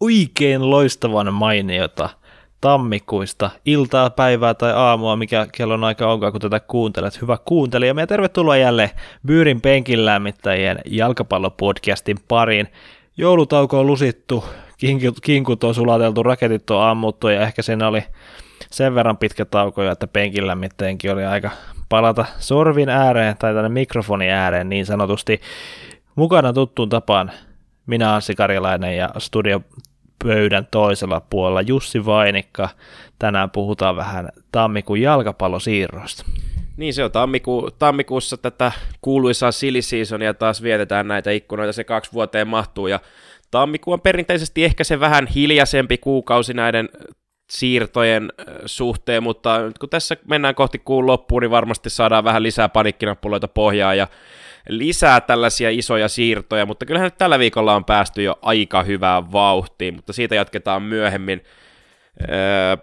oikein 0.00 0.70
loistavan 0.70 1.34
mainiota 1.34 2.08
tammikuista 2.60 3.50
iltaa, 3.64 4.10
päivää 4.10 4.54
tai 4.54 4.72
aamua, 4.72 5.16
mikä 5.16 5.46
kellon 5.52 5.84
aika 5.84 6.12
onkaan, 6.12 6.32
kun 6.32 6.40
tätä 6.40 6.60
kuuntelet. 6.60 7.22
Hyvä 7.22 7.38
kuuntelija, 7.44 7.94
ja 7.98 8.06
tervetuloa 8.06 8.56
jälleen 8.56 8.90
Byyrin 9.26 9.60
penkin 9.60 10.04
lämmittäjien 10.06 10.78
jalkapallopodcastin 10.86 12.16
pariin. 12.28 12.68
Joulutauko 13.16 13.80
on 13.80 13.86
lusittu, 13.86 14.44
kinkut 15.22 15.64
on 15.64 15.74
sulateltu, 15.74 16.22
raketit 16.22 16.70
on 16.70 16.82
ammuttu 16.82 17.28
ja 17.28 17.40
ehkä 17.40 17.62
siinä 17.62 17.88
oli 17.88 18.04
sen 18.70 18.94
verran 18.94 19.16
pitkä 19.16 19.44
tauko 19.44 19.82
jo, 19.82 19.92
että 19.92 20.06
penkin 20.06 20.46
lämmittäjänkin 20.46 21.12
oli 21.12 21.24
aika 21.24 21.50
palata 21.88 22.24
sorvin 22.38 22.88
ääreen 22.88 23.36
tai 23.36 23.54
tänne 23.54 23.68
mikrofonin 23.68 24.30
ääreen 24.30 24.68
niin 24.68 24.86
sanotusti. 24.86 25.40
Mukana 26.14 26.52
tuttuun 26.52 26.88
tapaan 26.88 27.30
minä 27.86 28.14
Anssi 28.14 28.34
Karjalainen 28.34 28.96
ja 28.96 29.10
studiopöydän 29.18 30.68
toisella 30.70 31.20
puolella 31.30 31.60
Jussi 31.60 32.06
Vainikka. 32.06 32.68
Tänään 33.18 33.50
puhutaan 33.50 33.96
vähän 33.96 34.28
tammikuun 34.52 35.00
jalkapallosiirroista. 35.00 36.24
Niin 36.76 36.94
se 36.94 37.04
on 37.04 37.12
tammiku, 37.12 37.68
tammikuussa 37.78 38.36
tätä 38.36 38.72
kuuluisaa 39.00 39.52
silly 39.52 39.82
seasonia 39.82 40.34
taas 40.34 40.62
vietetään 40.62 41.08
näitä 41.08 41.30
ikkunoita, 41.30 41.72
se 41.72 41.84
kaksi 41.84 42.12
vuoteen 42.12 42.48
mahtuu 42.48 42.86
ja 42.86 43.00
tammikuu 43.50 43.94
on 43.94 44.00
perinteisesti 44.00 44.64
ehkä 44.64 44.84
se 44.84 45.00
vähän 45.00 45.26
hiljaisempi 45.26 45.98
kuukausi 45.98 46.54
näiden 46.54 46.88
siirtojen 47.50 48.32
suhteen, 48.66 49.22
mutta 49.22 49.60
kun 49.80 49.88
tässä 49.88 50.16
mennään 50.28 50.54
kohti 50.54 50.78
kuun 50.78 51.06
loppuun, 51.06 51.42
niin 51.42 51.50
varmasti 51.50 51.90
saadaan 51.90 52.24
vähän 52.24 52.42
lisää 52.42 52.68
panikkinappuloita 52.68 53.48
pohjaa 53.48 53.94
ja 53.94 54.06
lisää 54.68 55.20
tällaisia 55.20 55.70
isoja 55.70 56.08
siirtoja, 56.08 56.66
mutta 56.66 56.86
kyllähän 56.86 57.06
nyt 57.06 57.18
tällä 57.18 57.38
viikolla 57.38 57.74
on 57.74 57.84
päästy 57.84 58.22
jo 58.22 58.38
aika 58.42 58.82
hyvään 58.82 59.32
vauhtiin, 59.32 59.94
mutta 59.94 60.12
siitä 60.12 60.34
jatketaan 60.34 60.82
myöhemmin. 60.82 61.44
Öö, 62.30 62.76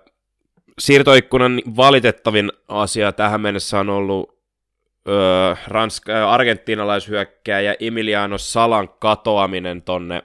siirtoikkunan 0.80 1.62
valitettavin 1.78 2.52
asia 2.68 3.12
tähän 3.12 3.42
mennessä 3.42 3.80
on 3.80 3.90
ollut 3.90 4.40
öö, 5.08 5.56
ranska, 5.68 6.32
argentiinalaishyökkääjä 6.32 7.76
Emiliano 7.80 8.38
Salan 8.38 8.90
katoaminen 8.90 9.82
tonne 9.82 10.24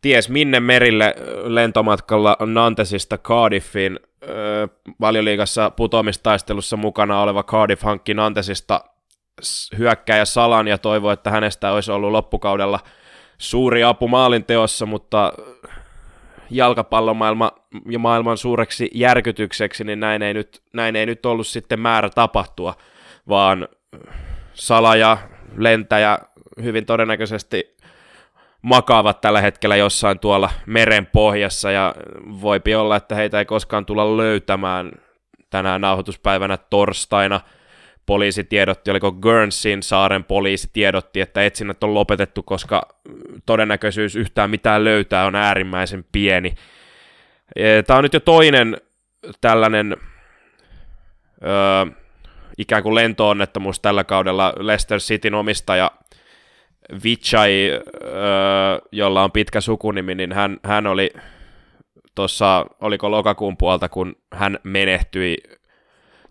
ties 0.00 0.28
minne 0.28 0.60
merille 0.60 1.14
lentomatkalla 1.44 2.36
Nantesista 2.40 3.18
Cardiffin 3.18 4.00
öö, 4.28 4.66
valioliigassa 5.00 5.70
putoamistaistelussa 5.70 6.76
mukana 6.76 7.22
oleva 7.22 7.42
Cardiff 7.42 7.82
hankki 7.82 8.14
Nantesista 8.14 8.84
hyökkäjä 9.78 10.24
Salan 10.24 10.68
ja 10.68 10.78
toivoi, 10.78 11.12
että 11.12 11.30
hänestä 11.30 11.72
olisi 11.72 11.92
ollut 11.92 12.10
loppukaudella 12.10 12.80
suuri 13.38 13.84
apu 13.84 14.08
maalinteossa, 14.08 14.86
mutta 14.86 15.32
jalkapallomaailma 16.50 17.52
ja 17.90 17.98
maailman 17.98 18.38
suureksi 18.38 18.90
järkytykseksi, 18.94 19.84
niin 19.84 20.00
näin 20.00 20.22
ei, 20.22 20.34
nyt, 20.34 20.62
näin 20.72 20.96
ei 20.96 21.06
nyt 21.06 21.26
ollut 21.26 21.46
sitten 21.46 21.80
määrä 21.80 22.10
tapahtua, 22.10 22.74
vaan 23.28 23.68
Sala 24.54 24.96
ja 24.96 25.18
lentäjä 25.56 26.18
hyvin 26.62 26.86
todennäköisesti 26.86 27.76
makaavat 28.62 29.20
tällä 29.20 29.40
hetkellä 29.40 29.76
jossain 29.76 30.18
tuolla 30.18 30.50
meren 30.66 31.06
pohjassa 31.06 31.70
ja 31.70 31.94
voipi 32.40 32.74
olla, 32.74 32.96
että 32.96 33.14
heitä 33.14 33.38
ei 33.38 33.44
koskaan 33.44 33.86
tulla 33.86 34.16
löytämään 34.16 34.92
tänään 35.50 35.80
nauhoituspäivänä 35.80 36.56
torstaina. 36.56 37.40
Poliisi 38.06 38.44
tiedotti, 38.44 38.90
oliko 38.90 39.12
Guernsyn 39.12 39.82
saaren 39.82 40.24
poliisi 40.24 40.70
tiedotti, 40.72 41.20
että 41.20 41.44
etsinnät 41.44 41.84
on 41.84 41.94
lopetettu, 41.94 42.42
koska 42.42 42.82
todennäköisyys 43.46 44.16
yhtään 44.16 44.50
mitään 44.50 44.84
löytää 44.84 45.26
on 45.26 45.34
äärimmäisen 45.34 46.04
pieni. 46.12 46.54
Tämä 47.86 47.98
on 47.98 48.02
nyt 48.02 48.14
jo 48.14 48.20
toinen 48.20 48.76
tällainen 49.40 49.96
öö, 51.42 51.86
ikään 52.58 52.82
kuin 52.82 52.94
lentoonnettomuus 52.94 53.80
tällä 53.80 54.04
kaudella. 54.04 54.52
Leicester 54.58 54.98
Cityn 54.98 55.34
omistaja 55.34 55.90
Vichai, 57.04 57.70
jolla 58.92 59.24
on 59.24 59.32
pitkä 59.32 59.60
sukunimi, 59.60 60.14
niin 60.14 60.32
hän, 60.32 60.58
hän 60.64 60.86
oli 60.86 61.10
tuossa, 62.14 62.66
oliko 62.80 63.10
lokakuun 63.10 63.56
puolta, 63.56 63.88
kun 63.88 64.16
hän 64.32 64.58
menehtyi 64.62 65.36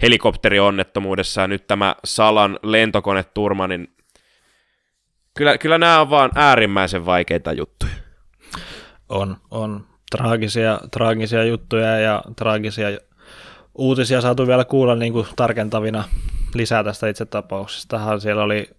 helikopterionnettomuudessa, 0.02 1.42
ja 1.42 1.48
nyt 1.48 1.68
tämä 1.68 1.96
Salan 2.06 2.60
lentokoneturma, 2.64 3.68
niin 3.68 3.88
kyllä, 5.38 5.58
kyllä 5.58 5.78
nämä 5.78 6.02
on 6.02 6.10
vaan 6.10 6.32
äärimmäisen 6.36 7.06
vaikeita 7.06 7.54
juttuja. 7.54 7.92
On, 9.10 9.38
on 9.52 9.86
traagisia, 10.12 10.80
traagisia 10.92 11.44
juttuja 11.44 12.00
ja 12.00 12.24
traagisia 12.36 12.88
uutisia 13.76 14.22
saatu 14.22 14.48
vielä 14.48 14.66
kuulla 14.66 14.96
niin 14.96 15.14
kuin 15.14 15.28
tarkentavina 15.36 16.04
lisää 16.54 16.84
tästä 16.84 17.08
itse 17.08 17.26
tapauksesta. 17.26 18.20
Siellä 18.20 18.44
oli 18.44 18.70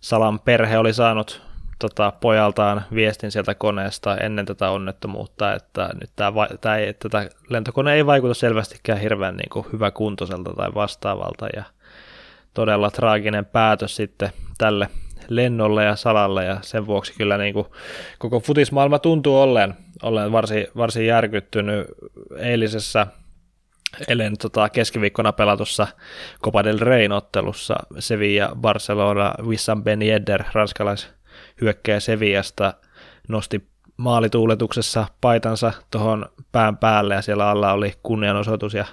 Salan 0.00 0.40
perhe 0.40 0.78
oli 0.78 0.92
saanut 0.92 1.42
tota, 1.82 2.12
pojaltaan 2.20 2.84
viestin 2.94 3.30
sieltä 3.30 3.54
koneesta 3.54 4.16
ennen 4.16 4.46
tätä 4.46 4.70
onnettomuutta, 4.70 5.54
että 5.54 5.90
nyt 6.00 6.10
tämä, 6.16 6.46
tämä 6.60 6.76
tätä 6.98 7.30
lentokone 7.48 7.94
ei 7.94 8.06
vaikuta 8.06 8.34
selvästikään 8.34 9.00
hirveän 9.00 9.36
niin 9.36 9.50
kuin, 9.50 9.66
hyvä 9.72 9.90
kuntoiselta 9.90 10.52
tai 10.56 10.74
vastaavalta. 10.74 11.48
Ja 11.56 11.64
todella 12.54 12.90
traaginen 12.90 13.46
päätös 13.46 13.96
sitten 13.96 14.30
tälle 14.58 14.88
lennolle 15.28 15.84
ja 15.84 15.96
salalle. 15.96 16.44
Ja 16.44 16.58
sen 16.60 16.86
vuoksi 16.86 17.14
kyllä 17.18 17.38
niin 17.38 17.54
kuin, 17.54 17.66
koko 18.18 18.40
futismaailma 18.40 18.98
tuntuu 18.98 19.40
olleen, 19.40 19.74
olleen 20.02 20.32
varsin, 20.32 20.66
varsin 20.76 21.06
järkyttynyt. 21.06 21.86
Eilisessä 22.38 23.06
eilen 24.08 24.38
tota, 24.38 24.68
keskiviikkona 24.68 25.32
pelatussa 25.32 25.86
Copa 26.44 26.64
del 26.64 26.78
Reyn 26.78 27.12
ottelussa 27.12 27.76
Sevilla 27.98 28.56
Barcelona 28.60 29.34
Wissam 29.42 29.84
Ben 29.84 30.02
Yedder, 30.02 30.44
ranskalaishyökkäjä 31.60 32.00
Sevillasta, 32.00 32.74
nosti 33.28 33.68
maalituuletuksessa 33.96 35.06
paitansa 35.20 35.72
tuohon 35.90 36.26
pään 36.52 36.76
päälle 36.76 37.14
ja 37.14 37.22
siellä 37.22 37.50
alla 37.50 37.72
oli 37.72 37.94
kunnianosoitus 38.02 38.74
ja 38.74 38.84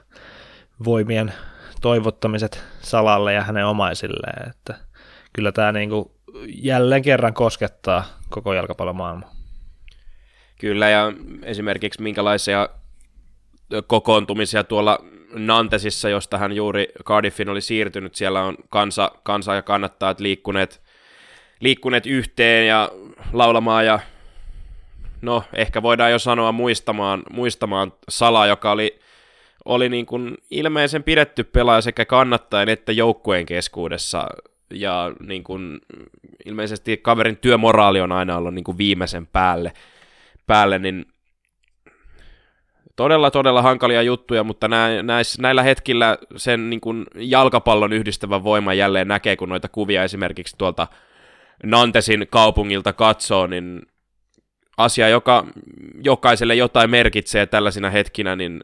voimien 0.85 1.33
toivottamiset 1.81 2.63
Salalle 2.81 3.33
ja 3.33 3.43
hänen 3.43 3.65
omaisilleen. 3.65 4.49
Että 4.49 4.75
kyllä 5.33 5.51
tämä 5.51 5.71
niinku 5.71 6.11
jälleen 6.47 7.01
kerran 7.01 7.33
koskettaa 7.33 8.03
koko 8.29 8.53
jalkapallomaailmaa. 8.53 9.31
Kyllä, 10.59 10.89
ja 10.89 11.13
esimerkiksi 11.43 12.01
minkälaisia 12.01 12.69
kokoontumisia 13.87 14.63
tuolla 14.63 14.99
Nantesissa, 15.33 16.09
josta 16.09 16.37
hän 16.37 16.51
juuri 16.51 16.87
Cardiffin 17.05 17.49
oli 17.49 17.61
siirtynyt. 17.61 18.15
Siellä 18.15 18.41
on 18.41 18.57
kansa, 18.69 19.11
kansa 19.23 19.55
ja 19.55 19.61
kannattajat 19.61 20.19
liikkuneet, 20.19 20.81
liikkuneet 21.59 22.05
yhteen 22.05 22.67
ja 22.67 22.91
laulamaan 23.33 23.85
ja 23.85 23.99
no 25.21 25.43
ehkä 25.53 25.81
voidaan 25.81 26.11
jo 26.11 26.19
sanoa 26.19 26.51
muistamaan, 26.51 27.23
muistamaan 27.31 27.93
Sala, 28.09 28.47
joka 28.47 28.71
oli, 28.71 28.99
oli 29.65 29.89
niin 29.89 30.05
kuin 30.05 30.37
ilmeisen 30.51 31.03
pidetty 31.03 31.43
pelaaja 31.43 31.81
sekä 31.81 32.05
kannattajan 32.05 32.69
että 32.69 32.91
joukkueen 32.91 33.45
keskuudessa. 33.45 34.27
Ja 34.73 35.11
niin 35.19 35.43
kuin, 35.43 35.79
ilmeisesti 36.45 36.97
kaverin 36.97 37.37
työmoraali 37.37 38.01
on 38.01 38.11
aina 38.11 38.37
ollut 38.37 38.53
niin 38.53 38.63
kuin 38.63 38.77
viimeisen 38.77 39.27
päälle, 39.27 39.73
päälle 40.47 40.79
niin 40.79 41.05
todella, 42.95 43.31
todella 43.31 43.61
hankalia 43.61 44.01
juttuja, 44.01 44.43
mutta 44.43 44.67
nä, 44.67 45.03
näis, 45.03 45.39
näillä 45.39 45.63
hetkillä 45.63 46.17
sen 46.35 46.69
niin 46.69 46.81
kuin 46.81 47.05
jalkapallon 47.15 47.93
yhdistävän 47.93 48.43
voiman 48.43 48.77
jälleen 48.77 49.07
näkee, 49.07 49.35
kun 49.35 49.49
noita 49.49 49.67
kuvia 49.67 50.03
esimerkiksi 50.03 50.55
tuolta 50.57 50.87
Nantesin 51.63 52.27
kaupungilta 52.29 52.93
katsoo, 52.93 53.47
niin 53.47 53.81
asia, 54.77 55.09
joka 55.09 55.45
jokaiselle 56.03 56.55
jotain 56.55 56.89
merkitsee 56.89 57.45
tällaisina 57.45 57.89
hetkinä, 57.89 58.35
niin 58.35 58.63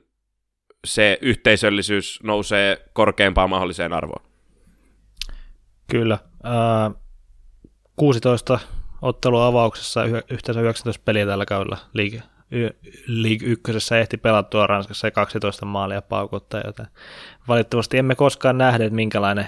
se 0.86 1.18
yhteisöllisyys 1.21 2.19
nousee 2.24 2.86
korkeampaan 2.94 3.50
mahdolliseen 3.50 3.94
arvoon. 3.94 4.25
Kyllä. 5.92 6.18
Äh, 6.45 7.01
16 7.95 8.59
ottelua 9.01 9.47
avauksessa, 9.47 10.06
yhteensä 10.06 10.62
19 10.62 11.01
peliä 11.06 11.25
tällä 11.25 11.45
kaudella 11.45 11.77
liike, 11.94 12.21
League 13.07 13.47
1 13.47 13.95
ehti 13.95 14.18
pelattua 14.18 14.68
Ranskassa 14.68 15.07
ja 15.07 15.12
12 15.12 15.65
maalia 15.65 16.01
paukuttaa, 16.01 16.62
joten 16.65 16.88
valitettavasti 17.47 17.97
emme 17.97 18.15
koskaan 18.15 18.57
nähneet, 18.57 18.94
minkälainen 18.94 19.47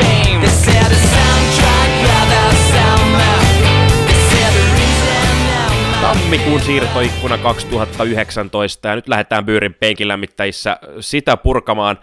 tammikuun 6.13 6.61
siirtoikkuna 6.61 7.37
2019 7.37 8.87
ja 8.87 8.95
nyt 8.95 9.07
lähdetään 9.07 9.45
Byyrin 9.45 9.73
penkilämmittäjissä 9.73 10.77
sitä 10.99 11.37
purkamaan. 11.37 11.99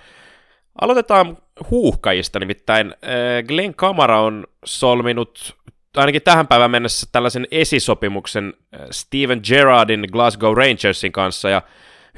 Aloitetaan 0.80 1.38
huuhkajista, 1.70 2.38
nimittäin 2.38 2.86
äh, 2.86 3.44
Glenn 3.48 3.74
Kamara 3.74 4.20
on 4.20 4.46
solminut 4.64 5.56
ainakin 5.96 6.22
tähän 6.22 6.46
päivään 6.46 6.70
mennessä 6.70 7.06
tällaisen 7.12 7.46
esisopimuksen 7.50 8.54
äh, 8.74 8.80
Steven 8.90 9.40
Gerrardin 9.48 10.06
Glasgow 10.12 10.56
Rangersin 10.56 11.12
kanssa 11.12 11.48
ja 11.48 11.62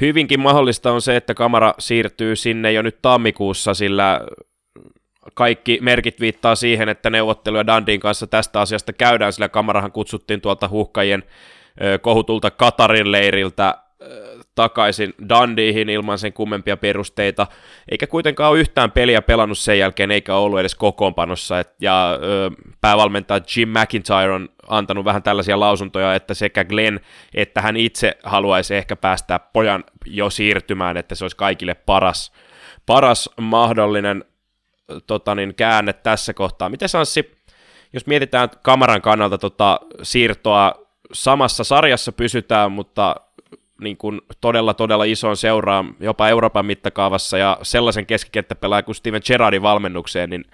hyvinkin 0.00 0.40
mahdollista 0.40 0.92
on 0.92 1.02
se, 1.02 1.16
että 1.16 1.34
Kamara 1.34 1.74
siirtyy 1.78 2.36
sinne 2.36 2.72
jo 2.72 2.82
nyt 2.82 3.02
tammikuussa, 3.02 3.74
sillä 3.74 4.20
kaikki 5.34 5.78
merkit 5.82 6.20
viittaa 6.20 6.54
siihen, 6.54 6.88
että 6.88 7.10
neuvotteluja 7.10 7.66
Dandin 7.66 8.00
kanssa 8.00 8.26
tästä 8.26 8.60
asiasta 8.60 8.92
käydään, 8.92 9.32
sillä 9.32 9.48
Kamarahan 9.48 9.92
kutsuttiin 9.92 10.40
tuolta 10.40 10.68
huhkajien 10.68 11.22
kohutulta 12.02 12.50
Katarin 12.50 13.12
leiriltä 13.12 13.74
takaisin 14.54 15.14
Dandiihin 15.28 15.88
ilman 15.88 16.18
sen 16.18 16.32
kummempia 16.32 16.76
perusteita, 16.76 17.46
eikä 17.90 18.06
kuitenkaan 18.06 18.50
ole 18.50 18.60
yhtään 18.60 18.90
peliä 18.90 19.22
pelannut 19.22 19.58
sen 19.58 19.78
jälkeen, 19.78 20.10
eikä 20.10 20.34
ollut 20.34 20.60
edes 20.60 20.74
kokoonpanossa, 20.74 21.60
et, 21.60 21.74
ja 21.80 22.18
ö, 22.22 22.50
päävalmentaja 22.80 23.40
Jim 23.56 23.68
McIntyre 23.68 24.32
on 24.32 24.48
antanut 24.68 25.04
vähän 25.04 25.22
tällaisia 25.22 25.60
lausuntoja, 25.60 26.14
että 26.14 26.34
sekä 26.34 26.64
Glenn 26.64 27.00
että 27.34 27.60
hän 27.60 27.76
itse 27.76 28.18
haluaisi 28.22 28.76
ehkä 28.76 28.96
päästää 28.96 29.38
pojan 29.38 29.84
jo 30.06 30.30
siirtymään, 30.30 30.96
että 30.96 31.14
se 31.14 31.24
olisi 31.24 31.36
kaikille 31.36 31.74
paras, 31.74 32.32
paras 32.86 33.30
mahdollinen 33.40 34.24
tota, 35.06 35.34
niin, 35.34 35.54
käänne 35.54 35.92
tässä 35.92 36.34
kohtaa. 36.34 36.68
Miten 36.68 36.88
Sanssi, 36.88 37.30
jos 37.92 38.06
mietitään 38.06 38.48
kameran 38.62 39.02
kannalta 39.02 39.38
tota, 39.38 39.80
siirtoa, 40.02 40.89
samassa 41.12 41.64
sarjassa 41.64 42.12
pysytään, 42.12 42.72
mutta 42.72 43.16
niin 43.80 43.96
kuin 43.96 44.20
todella 44.40 44.74
todella 44.74 45.04
isoon 45.04 45.36
seuraan, 45.36 45.94
jopa 46.00 46.28
Euroopan 46.28 46.66
mittakaavassa 46.66 47.38
ja 47.38 47.58
sellaisen 47.62 48.06
keskikenttäpelaajan 48.06 48.84
kuin 48.84 48.94
Steven 48.94 49.22
Gerrardin 49.26 49.62
valmennukseen, 49.62 50.30
niin 50.30 50.44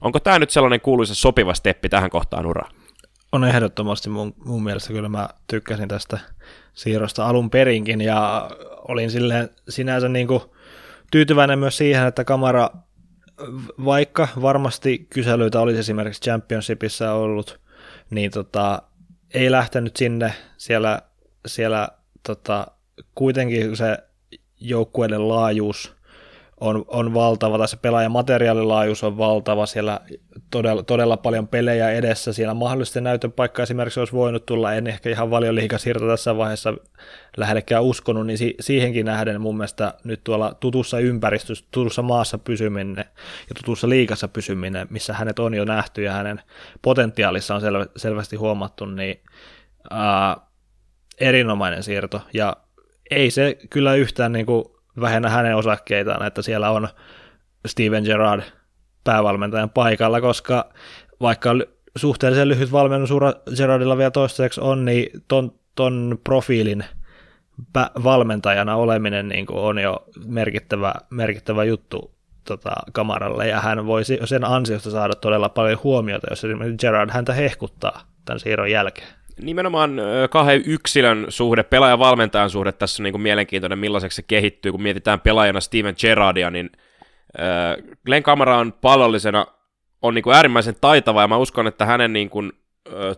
onko 0.00 0.20
tämä 0.20 0.38
nyt 0.38 0.50
sellainen 0.50 0.80
kuuluisa 0.80 1.14
sopiva 1.14 1.54
steppi 1.54 1.88
tähän 1.88 2.10
kohtaan 2.10 2.46
uraa? 2.46 2.68
On 3.32 3.44
ehdottomasti 3.44 4.10
mun, 4.10 4.34
mun 4.44 4.62
mielestä 4.62 4.92
kyllä 4.92 5.08
mä 5.08 5.28
tykkäsin 5.46 5.88
tästä 5.88 6.18
siirrosta 6.74 7.26
alun 7.26 7.50
perinkin 7.50 8.00
ja 8.00 8.50
olin 8.88 9.10
silleen 9.10 9.50
sinänsä 9.68 10.08
niin 10.08 10.26
kuin 10.26 10.42
tyytyväinen 11.10 11.58
myös 11.58 11.76
siihen, 11.76 12.06
että 12.06 12.24
kamera 12.24 12.70
vaikka 13.84 14.28
varmasti 14.42 15.06
kyselyitä 15.10 15.60
olisi 15.60 15.78
esimerkiksi 15.78 16.22
Championshipissa 16.22 17.12
ollut, 17.12 17.60
niin 18.10 18.30
tota, 18.30 18.82
ei 19.34 19.50
lähtenyt 19.50 19.96
sinne. 19.96 20.34
Siellä, 20.56 21.02
siellä 21.46 21.88
tota, 22.22 22.66
kuitenkin 23.14 23.76
se 23.76 23.98
joukkueiden 24.60 25.28
laajuus 25.28 25.92
on, 26.62 26.84
on 26.88 27.14
valtava, 27.14 27.58
tai 27.58 27.68
se 27.68 27.76
pelaajan 27.76 28.12
materiaalilaajuus 28.12 29.04
on 29.04 29.18
valtava, 29.18 29.66
siellä 29.66 30.00
todella, 30.50 30.82
todella 30.82 31.16
paljon 31.16 31.48
pelejä 31.48 31.90
edessä, 31.90 32.32
siellä 32.32 32.54
mahdollisesti 32.54 33.00
näytön 33.00 33.32
paikka 33.32 33.62
esimerkiksi 33.62 34.00
olisi 34.00 34.12
voinut 34.12 34.46
tulla, 34.46 34.74
en 34.74 34.86
ehkä 34.86 35.10
ihan 35.10 35.30
paljon 35.30 35.54
liikasiirto 35.54 36.06
tässä 36.06 36.36
vaiheessa 36.36 36.74
lähellekään 37.36 37.82
uskonut, 37.82 38.26
niin 38.26 38.38
si- 38.38 38.54
siihenkin 38.60 39.06
nähden 39.06 39.40
mun 39.40 39.56
mielestä 39.56 39.94
nyt 40.04 40.24
tuolla 40.24 40.54
tutussa 40.60 40.98
ympäristössä, 40.98 41.64
tutussa 41.70 42.02
maassa 42.02 42.38
pysyminen 42.38 43.04
ja 43.48 43.54
tutussa 43.54 43.88
liikassa 43.88 44.28
pysyminen, 44.28 44.86
missä 44.90 45.12
hänet 45.12 45.38
on 45.38 45.54
jo 45.54 45.64
nähty 45.64 46.02
ja 46.02 46.12
hänen 46.12 46.40
potentiaalissa 46.82 47.54
on 47.54 47.62
sel- 47.62 47.90
selvästi 47.96 48.36
huomattu, 48.36 48.84
niin 48.84 49.22
ää, 49.90 50.36
erinomainen 51.20 51.82
siirto, 51.82 52.20
ja 52.34 52.56
ei 53.10 53.30
se 53.30 53.58
kyllä 53.70 53.94
yhtään 53.94 54.32
niin 54.32 54.46
kuin 54.46 54.64
vähennä 55.00 55.30
hänen 55.30 55.56
osakkeitaan, 55.56 56.26
että 56.26 56.42
siellä 56.42 56.70
on 56.70 56.88
Steven 57.66 58.04
Gerrard 58.04 58.42
päävalmentajan 59.04 59.70
paikalla, 59.70 60.20
koska 60.20 60.68
vaikka 61.20 61.50
suhteellisen 61.96 62.48
lyhyt 62.48 62.72
valmennusura 62.72 63.32
Gerardilla 63.56 63.98
vielä 63.98 64.10
toistaiseksi 64.10 64.60
on, 64.60 64.84
niin 64.84 65.22
ton, 65.28 65.52
ton 65.74 66.18
profiilin 66.24 66.84
valmentajana 68.04 68.76
oleminen 68.76 69.28
niin 69.28 69.46
kuin 69.46 69.58
on 69.58 69.78
jo 69.78 70.04
merkittävä, 70.26 70.94
merkittävä 71.10 71.64
juttu 71.64 72.14
tota, 72.44 72.72
kamaralle, 72.92 73.48
ja 73.48 73.60
hän 73.60 73.86
voisi 73.86 74.18
sen 74.24 74.44
ansiosta 74.44 74.90
saada 74.90 75.14
todella 75.14 75.48
paljon 75.48 75.80
huomiota, 75.84 76.26
jos 76.30 76.44
esimerkiksi 76.44 76.86
Gerard 76.86 77.10
häntä 77.10 77.32
hehkuttaa 77.32 78.00
tämän 78.24 78.40
siirron 78.40 78.70
jälkeen 78.70 79.08
nimenomaan 79.40 80.00
kahden 80.30 80.62
yksilön 80.66 81.26
suhde, 81.28 81.62
pelaajan-valmentajan 81.62 82.50
suhde 82.50 82.72
tässä 82.72 83.02
on 83.02 83.04
niin 83.04 83.12
kuin 83.12 83.22
mielenkiintoinen, 83.22 83.78
millaiseksi 83.78 84.16
se 84.16 84.22
kehittyy, 84.22 84.72
kun 84.72 84.82
mietitään 84.82 85.20
pelaajana 85.20 85.60
Steven 85.60 85.94
Gerrardia, 86.00 86.50
niin 86.50 86.70
Glenn 88.06 88.22
Kamara 88.22 88.58
on 88.58 88.72
pallollisena 88.72 89.46
on 90.02 90.14
niin 90.14 90.22
kuin 90.22 90.36
äärimmäisen 90.36 90.76
taitava, 90.80 91.20
ja 91.20 91.28
mä 91.28 91.36
uskon, 91.36 91.66
että 91.66 91.84
hänen 91.84 92.12
niin 92.12 92.30
kuin, 92.30 92.52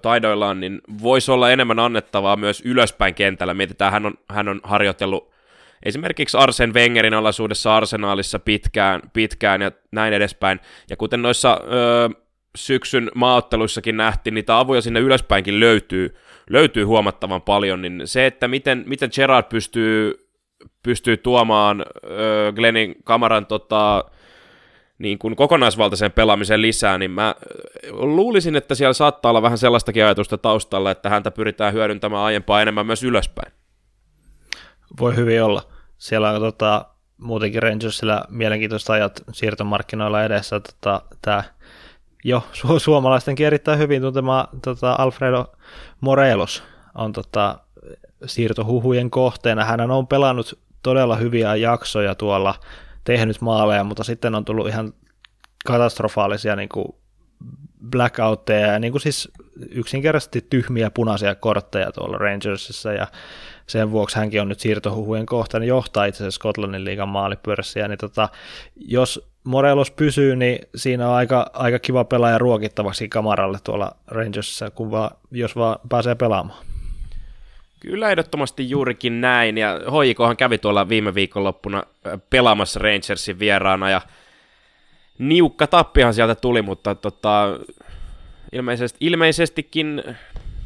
taidoillaan 0.03 0.61
niin 0.61 0.81
voisi 1.03 1.31
olla 1.31 1.51
enemmän 1.51 1.79
annettavaa 1.79 2.37
myös 2.37 2.63
ylöspäin 2.65 3.15
kentällä. 3.15 3.55
Mietitään, 3.55 3.93
hän 3.93 4.07
on, 4.07 4.15
hän 4.29 4.49
on 4.49 4.61
harjoitellut 4.63 5.35
esimerkiksi 5.83 6.37
Arsen 6.37 6.75
Wengerin 6.75 7.15
alaisuudessa 7.15 7.77
arsenaalissa 7.77 8.39
pitkään, 8.39 9.01
pitkään 9.13 9.63
ja 9.63 9.73
näin 9.93 10.15
edespäin. 10.15 10.61
Ja 10.91 10.97
kuten 10.97 11.23
noissa 11.23 11.61
syksyn 12.57 13.11
maaotteluissakin 13.15 13.97
nähtiin, 13.97 14.35
niitä 14.35 14.59
avuja 14.59 14.81
sinne 14.81 15.01
ylöspäinkin 15.01 15.61
löytyy, 15.61 16.17
löytyy 16.51 16.85
huomattavan 16.85 17.43
paljon, 17.43 17.83
niin 17.83 18.03
se, 18.05 18.27
että 18.27 18.49
miten, 18.49 18.85
miten 18.87 19.11
Gerard 19.15 19.47
pystyy, 19.49 20.29
pystyy 20.83 21.17
tuomaan 21.17 21.81
äh, 21.81 22.55
Glennin 22.55 22.95
kamaran 23.05 23.47
tota, 23.47 24.05
niin 24.99 25.19
kuin 25.19 25.37
kokonaisvaltaisen 25.37 26.13
pelaamisen 26.13 26.63
lisää, 26.63 26.99
niin 26.99 27.11
mä 27.11 27.35
luulisin, 27.91 28.57
että 28.57 28.75
siellä 28.75 28.93
saattaa 28.93 29.31
olla 29.31 29.43
vähän 29.43 29.59
sellaistakin 29.59 30.05
ajatusta 30.05 30.39
taustalla, 30.39 30.91
että 30.91 31.11
häntä 31.11 31.31
pyritään 31.31 31.73
hyödyntämään 31.73 32.23
aiempaa 32.23 32.63
enemmän 32.63 32.87
myös 32.87 33.03
ylöspäin. 33.03 33.53
Voi 35.01 35.17
hyvin 35.17 35.43
olla. 35.43 35.63
Siellä 35.99 36.31
on 36.31 36.41
tota, 36.41 36.87
muutenkin 37.19 37.63
Rangersilla 37.63 38.25
mielenkiintoista 38.29 38.93
ajat 38.93 39.25
siirtomarkkinoilla 39.33 40.25
edessä. 40.25 40.61
Tota, 40.61 41.03
tämä 41.23 41.45
jo 42.25 42.43
su- 42.53 42.79
suomalaistenkin 42.79 43.47
erittäin 43.47 43.79
hyvin 43.79 44.03
tuntema 44.03 44.49
tota 44.63 44.97
Alfredo 44.99 45.53
Morelos 46.01 46.63
on 46.95 47.13
tota, 47.13 47.59
siirtohuhujen 48.27 49.11
kohteena. 49.11 49.65
Hän 49.65 49.91
on 49.91 50.07
pelannut 50.07 50.59
todella 50.83 51.17
hyviä 51.17 51.57
jaksoja 51.57 52.15
tuolla, 52.15 52.55
tehnyt 53.05 53.41
maaleja, 53.41 53.85
mutta 53.85 54.05
sitten 54.05 54.35
on 54.35 54.45
tullut 54.45 54.69
ihan 54.69 54.93
katastrofaalisia 55.67 56.57
niin 56.57 56.69
kuin 56.69 56.87
blackoutteja 57.91 58.67
ja 58.67 58.79
niin 58.79 58.93
kuin 58.93 59.03
siis 59.03 59.33
yksinkertaisesti 59.71 60.47
tyhmiä 60.51 60.91
punaisia 60.91 61.35
kortteja 61.35 61.93
tuolla 61.93 62.19
Rangersissa 62.19 62.93
ja 62.93 63.07
sen 63.67 63.91
vuoksi 63.91 64.17
hänkin 64.17 64.41
on 64.41 64.49
nyt 64.49 64.61
siirtohuhujen 64.61 65.27
kohteena, 65.27 65.67
johtaa 65.67 66.05
itse 66.05 66.19
asiassa 66.19 66.39
Scotlandin 66.39 66.85
liigan 66.85 67.09
maalipörssiä, 67.09 67.89
niin 67.89 67.99
tota, 67.99 68.29
jos 68.77 69.34
Morelos 69.45 69.91
pysyy, 69.91 70.37
niin 70.37 70.59
siinä 70.75 71.09
on 71.09 71.15
aika, 71.15 71.51
aika 71.53 71.79
kiva 71.79 72.05
pelaaja 72.05 72.39
ruokittavaksi 72.39 73.09
kamaralle 73.09 73.59
tuolla 73.65 73.97
Rangersissa, 74.07 74.71
kun 74.71 74.91
vaan, 74.91 75.11
jos 75.31 75.57
vaan 75.57 75.79
pääsee 75.89 76.15
pelaamaan. 76.15 76.65
Kyllä 77.81 78.11
ehdottomasti 78.11 78.71
juurikin 78.71 79.21
näin, 79.21 79.59
ja 79.59 79.81
Hoikohan 79.91 80.37
kävi 80.37 80.59
tuolla 80.59 80.89
viime 80.89 81.15
viikonloppuna 81.15 81.83
pelaamassa 82.31 82.81
Rangersin 82.81 83.39
vieraana, 83.39 83.91
ja 83.91 84.01
niukka 85.19 85.67
tappihan 85.67 86.15
sieltä 86.15 86.35
tuli, 86.35 86.63
mutta 86.63 86.95
tota, 86.95 87.59
ilmeisesti, 88.53 88.99
ilmeisestikin 89.01 90.03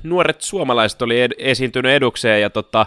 nuoret 0.03 0.41
suomalaiset 0.41 1.03
oli 1.03 1.21
ed- 1.21 1.35
esiintynyt 1.39 1.93
edukseen, 1.93 2.43
ja 2.43 2.51
tota, 2.51 2.87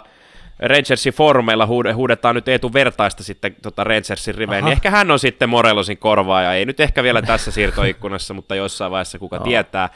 Rangersin 0.58 1.12
foorumeilla 1.12 1.68
huudetaan 1.94 2.34
nyt 2.34 2.48
Eetu 2.48 2.72
Vertaista 2.72 3.22
sitten 3.22 3.56
tota 3.62 3.84
Rangersin 3.84 4.34
riveen, 4.34 4.64
niin 4.64 4.72
ehkä 4.72 4.90
hän 4.90 5.10
on 5.10 5.18
sitten 5.18 5.48
Morelosin 5.48 5.98
korvaaja, 5.98 6.54
ei 6.54 6.64
nyt 6.64 6.80
ehkä 6.80 7.02
vielä 7.02 7.22
tässä 7.22 7.50
siirtoikkunassa, 7.50 8.34
mutta 8.34 8.54
jossain 8.54 8.90
vaiheessa 8.90 9.18
kuka 9.18 9.38
no. 9.38 9.44
tietää. 9.44 9.88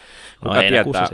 Kuka 0.43 0.55
no, 0.55 0.61
tietää. 0.61 1.09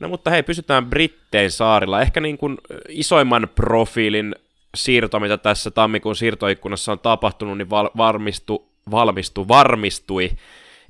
No 0.00 0.08
mutta 0.08 0.30
hei, 0.30 0.42
pysytään 0.42 0.86
Brittein 0.86 1.50
saarilla. 1.50 2.00
Ehkä 2.00 2.20
niin 2.20 2.38
kuin 2.38 2.58
isoimman 2.88 3.48
profiilin 3.54 4.34
siirto, 4.74 5.20
mitä 5.20 5.38
tässä 5.38 5.70
tammikuun 5.70 6.16
siirtoikkunassa 6.16 6.92
on 6.92 6.98
tapahtunut, 6.98 7.58
niin 7.58 7.70
val- 7.70 7.90
varmistu, 7.96 8.68
valmistu, 8.90 9.48
varmistui 9.48 10.30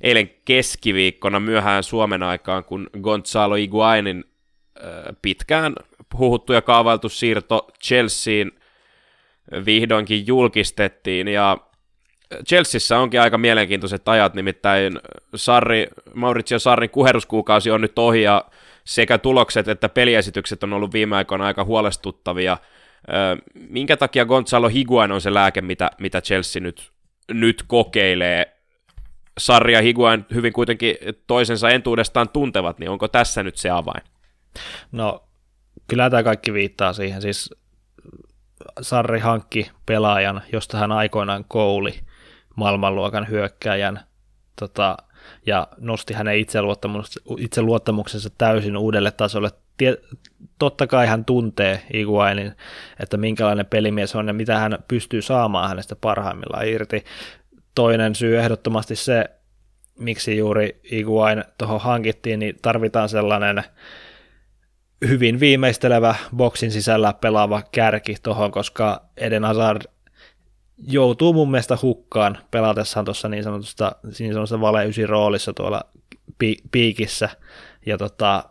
eilen 0.01 0.29
keskiviikkona 0.45 1.39
myöhään 1.39 1.83
Suomen 1.83 2.23
aikaan, 2.23 2.63
kun 2.63 2.89
Gonzalo 3.01 3.55
Iguainin 3.55 4.23
pitkään 5.21 5.75
huhuttu 6.17 6.53
ja 6.53 6.61
kaavailtu 6.61 7.09
siirto 7.09 7.67
Chelseain 7.83 8.51
vihdoinkin 9.65 10.27
julkistettiin, 10.27 11.27
ja 11.27 11.57
Chelseassa 12.47 12.97
onkin 12.97 13.21
aika 13.21 13.37
mielenkiintoiset 13.37 14.09
ajat, 14.09 14.33
nimittäin 14.33 14.99
Sarri, 15.35 15.87
Maurizio 16.13 16.59
Sarrin 16.59 16.89
kuheruskuukausi 16.89 17.71
on 17.71 17.81
nyt 17.81 17.99
ohi, 17.99 18.21
ja 18.21 18.45
sekä 18.83 19.17
tulokset 19.17 19.67
että 19.67 19.89
peliesitykset 19.89 20.63
on 20.63 20.73
ollut 20.73 20.93
viime 20.93 21.15
aikoina 21.15 21.45
aika 21.45 21.63
huolestuttavia. 21.63 22.57
Minkä 23.53 23.97
takia 23.97 24.25
Gonzalo 24.25 24.67
Higuain 24.67 25.11
on 25.11 25.21
se 25.21 25.33
lääke, 25.33 25.61
mitä, 25.61 25.91
mitä 25.99 26.21
Chelsea 26.21 26.61
nyt, 26.61 26.91
nyt 27.31 27.63
kokeilee? 27.67 28.55
Sarja 29.37 29.81
Higuain 29.81 30.25
hyvin 30.33 30.53
kuitenkin 30.53 30.95
toisensa 31.27 31.69
entuudestaan 31.69 32.29
tuntevat, 32.29 32.79
niin 32.79 32.89
onko 32.89 33.07
tässä 33.07 33.43
nyt 33.43 33.57
se 33.57 33.69
avain? 33.69 34.03
No, 34.91 35.28
kyllä 35.89 36.09
tämä 36.09 36.23
kaikki 36.23 36.53
viittaa 36.53 36.93
siihen. 36.93 37.21
Siis 37.21 37.53
Sarri 38.81 39.19
hankki 39.19 39.71
pelaajan, 39.85 40.41
josta 40.53 40.77
hän 40.77 40.91
aikoinaan 40.91 41.45
kouli 41.47 41.99
maailmanluokan 42.55 43.29
hyökkäjän 43.29 43.99
tota, 44.59 44.97
ja 45.45 45.67
nosti 45.77 46.13
hänen 46.13 46.45
itseluottamuksensa 47.37 48.29
täysin 48.37 48.77
uudelle 48.77 49.11
tasolle. 49.11 49.49
Tie, 49.77 49.97
totta 50.59 50.87
kai 50.87 51.07
hän 51.07 51.25
tuntee 51.25 51.81
Iguainin, 51.93 52.53
että 52.99 53.17
minkälainen 53.17 53.65
pelimies 53.65 54.15
on 54.15 54.27
ja 54.27 54.33
mitä 54.33 54.57
hän 54.57 54.77
pystyy 54.87 55.21
saamaan 55.21 55.69
hänestä 55.69 55.95
parhaimmillaan 55.95 56.67
irti. 56.67 57.05
Toinen 57.75 58.15
syy 58.15 58.39
ehdottomasti 58.39 58.95
se, 58.95 59.25
miksi 59.99 60.37
juuri 60.37 60.79
Iguain 60.91 61.43
tuohon 61.57 61.81
hankittiin, 61.81 62.39
niin 62.39 62.55
tarvitaan 62.61 63.09
sellainen 63.09 63.63
hyvin 65.07 65.39
viimeistelevä 65.39 66.15
boksin 66.35 66.71
sisällä 66.71 67.13
pelaava 67.13 67.61
kärki 67.71 68.15
tuohon, 68.23 68.51
koska 68.51 69.01
Eden 69.17 69.43
Hazard 69.43 69.81
joutuu 70.87 71.33
mun 71.33 71.51
mielestä 71.51 71.77
hukkaan 71.81 72.37
pelatessaan 72.51 73.05
tuossa 73.05 73.29
niin 73.29 73.43
sanotusta, 73.43 73.91
niin 74.19 74.33
sanotusta 74.33 74.61
vale 74.61 74.85
roolissa 75.07 75.53
tuolla 75.53 75.81
pi- 76.37 76.61
piikissä, 76.71 77.29
ja 77.85 77.97
tota, 77.97 78.43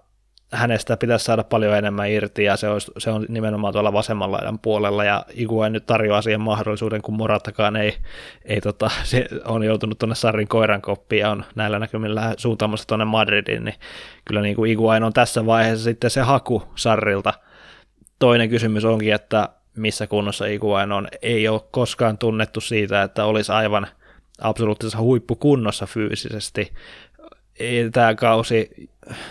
hänestä 0.52 0.96
pitäisi 0.96 1.24
saada 1.24 1.44
paljon 1.44 1.76
enemmän 1.76 2.10
irti, 2.10 2.44
ja 2.44 2.56
se, 2.56 2.68
olisi, 2.68 2.92
se 2.98 3.10
on 3.10 3.26
nimenomaan 3.28 3.72
tuolla 3.72 3.92
vasemman 3.92 4.32
laidan 4.32 4.58
puolella, 4.58 5.04
ja 5.04 5.24
Igua 5.34 5.68
nyt 5.68 5.86
tarjoaa 5.86 6.22
siihen 6.22 6.40
mahdollisuuden, 6.40 7.02
kun 7.02 7.16
Moratakaan 7.16 7.76
ei, 7.76 7.96
ei 8.44 8.60
tota, 8.60 8.90
se 9.04 9.28
on 9.44 9.64
joutunut 9.64 9.98
tuonne 9.98 10.14
Sarrin 10.14 10.48
koiran 10.48 10.82
koppiin, 10.82 11.20
ja 11.20 11.30
on 11.30 11.44
näillä 11.54 11.78
näkymillä 11.78 12.34
suuntaamassa 12.36 12.86
tuonne 12.86 13.04
Madridiin, 13.04 13.64
niin 13.64 13.76
kyllä 14.24 14.42
niin 14.42 14.56
kuin 14.56 14.72
Iguain 14.72 15.02
on 15.02 15.12
tässä 15.12 15.46
vaiheessa 15.46 15.84
sitten 15.84 16.10
se 16.10 16.20
haku 16.20 16.62
Sarrilta. 16.74 17.34
Toinen 18.18 18.48
kysymys 18.48 18.84
onkin, 18.84 19.14
että 19.14 19.48
missä 19.76 20.06
kunnossa 20.06 20.46
Iguain 20.46 20.92
on. 20.92 21.08
Ei 21.22 21.48
ole 21.48 21.60
koskaan 21.70 22.18
tunnettu 22.18 22.60
siitä, 22.60 23.02
että 23.02 23.24
olisi 23.24 23.52
aivan 23.52 23.86
absoluuttisessa 24.40 24.98
huippukunnossa 24.98 25.86
fyysisesti. 25.86 26.72
Tämä 27.92 28.14
kausi 28.14 28.70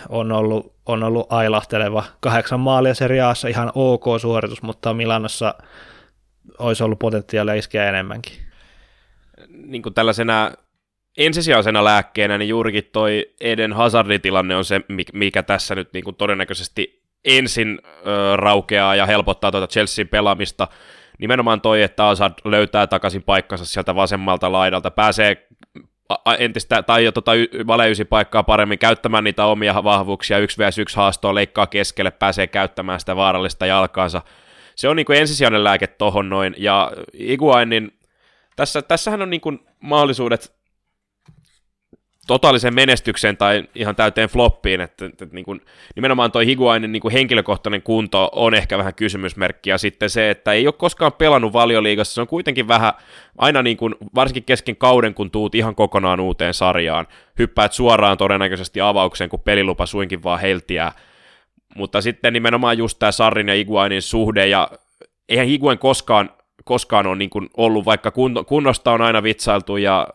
on 0.09 0.31
ollut, 0.31 0.73
on 0.85 1.03
ollut 1.03 1.27
ailahteleva. 1.29 2.03
Kahdeksan 2.19 2.59
maalia 2.59 2.93
seriaassa 2.93 3.47
ihan 3.47 3.71
ok 3.75 4.03
suoritus, 4.21 4.61
mutta 4.61 4.93
Milanossa 4.93 5.53
olisi 6.59 6.83
ollut 6.83 6.99
potentiaalia 6.99 7.53
iskeä 7.53 7.89
enemmänkin. 7.89 8.33
Niin 9.47 9.81
kuin 9.81 9.93
tällaisena 9.93 10.51
ensisijaisena 11.17 11.83
lääkkeenä, 11.83 12.37
niin 12.37 12.49
juurikin 12.49 12.89
toi 12.91 13.25
Eden 13.41 13.73
Hazardin 13.73 14.21
tilanne 14.21 14.55
on 14.55 14.65
se, 14.65 14.81
mikä 15.13 15.43
tässä 15.43 15.75
nyt 15.75 15.93
niin 15.93 16.03
kuin 16.03 16.15
todennäköisesti 16.15 17.03
ensin 17.25 17.79
ö, 17.83 18.35
raukeaa 18.35 18.95
ja 18.95 19.05
helpottaa 19.05 19.51
tuota 19.51 19.67
Chelsean 19.67 20.07
pelaamista. 20.07 20.67
Nimenomaan 21.19 21.61
toi, 21.61 21.81
että 21.81 22.03
Hazard 22.03 22.33
löytää 22.45 22.87
takaisin 22.87 23.23
paikkansa 23.23 23.65
sieltä 23.65 23.95
vasemmalta 23.95 24.51
laidalta, 24.51 24.91
pääsee 24.91 25.46
entistä, 26.39 26.83
tai 26.83 27.05
jo 27.05 27.11
tota 27.11 27.31
valeysi 27.67 28.05
paikkaa 28.05 28.43
paremmin 28.43 28.79
käyttämään 28.79 29.23
niitä 29.23 29.45
omia 29.45 29.83
vahvuuksia, 29.83 30.39
yksi 30.39 30.57
vs 30.57 30.77
yksi 30.77 30.97
haastoa, 30.97 31.35
leikkaa 31.35 31.67
keskelle, 31.67 32.11
pääsee 32.11 32.47
käyttämään 32.47 32.99
sitä 32.99 33.15
vaarallista 33.15 33.65
jalkaansa. 33.65 34.21
Se 34.75 34.89
on 34.89 34.95
niin 34.95 35.05
kuin 35.05 35.19
ensisijainen 35.19 35.63
lääke 35.63 35.87
tohon 35.87 36.29
noin, 36.29 36.55
ja 36.57 36.91
Iguainin, 37.13 37.91
tässä, 38.55 38.81
tässähän 38.81 39.21
on 39.21 39.29
niin 39.29 39.41
kuin 39.41 39.59
mahdollisuudet 39.79 40.56
totaalisen 42.27 42.73
menestykseen 42.73 43.37
tai 43.37 43.63
ihan 43.75 43.95
täyteen 43.95 44.29
floppiin, 44.29 44.81
että, 44.81 45.05
että, 45.05 45.23
että 45.23 45.35
niin 45.35 45.45
kuin, 45.45 45.61
nimenomaan 45.95 46.31
toi 46.31 46.45
Higuainin 46.45 46.91
niin 46.91 47.01
kuin 47.01 47.11
henkilökohtainen 47.11 47.81
kunto 47.81 48.29
on 48.31 48.53
ehkä 48.53 48.77
vähän 48.77 48.93
kysymysmerkki, 48.93 49.69
ja 49.69 49.77
sitten 49.77 50.09
se, 50.09 50.29
että 50.29 50.51
ei 50.51 50.67
ole 50.67 50.73
koskaan 50.73 51.13
pelannut 51.13 51.53
valioliigassa, 51.53 52.13
se 52.13 52.21
on 52.21 52.27
kuitenkin 52.27 52.67
vähän, 52.67 52.93
aina 53.37 53.63
niin 53.63 53.77
kuin, 53.77 53.95
varsinkin 54.15 54.43
kesken 54.43 54.75
kauden, 54.75 55.13
kun 55.13 55.31
tuut 55.31 55.55
ihan 55.55 55.75
kokonaan 55.75 56.19
uuteen 56.19 56.53
sarjaan, 56.53 57.07
hyppäät 57.39 57.73
suoraan 57.73 58.17
todennäköisesti 58.17 58.81
avaukseen, 58.81 59.29
kun 59.29 59.39
pelilupa 59.39 59.85
suinkin 59.85 60.23
vaan 60.23 60.39
heltiää, 60.39 60.91
mutta 61.75 62.01
sitten 62.01 62.33
nimenomaan 62.33 62.77
just 62.77 62.99
tämä 62.99 63.11
Sarrin 63.11 63.47
ja 63.49 63.55
Higuainin 63.55 64.01
suhde, 64.01 64.47
ja 64.47 64.71
eihän 65.29 65.47
Higuain 65.47 65.79
koskaan 65.79 66.29
koskaan 66.67 67.07
ole 67.07 67.15
niin 67.15 67.29
kuin 67.29 67.49
ollut, 67.57 67.85
vaikka 67.85 68.11
kunnosta 68.47 68.91
on 68.91 69.01
aina 69.01 69.23
vitsailtu 69.23 69.77
ja 69.77 70.07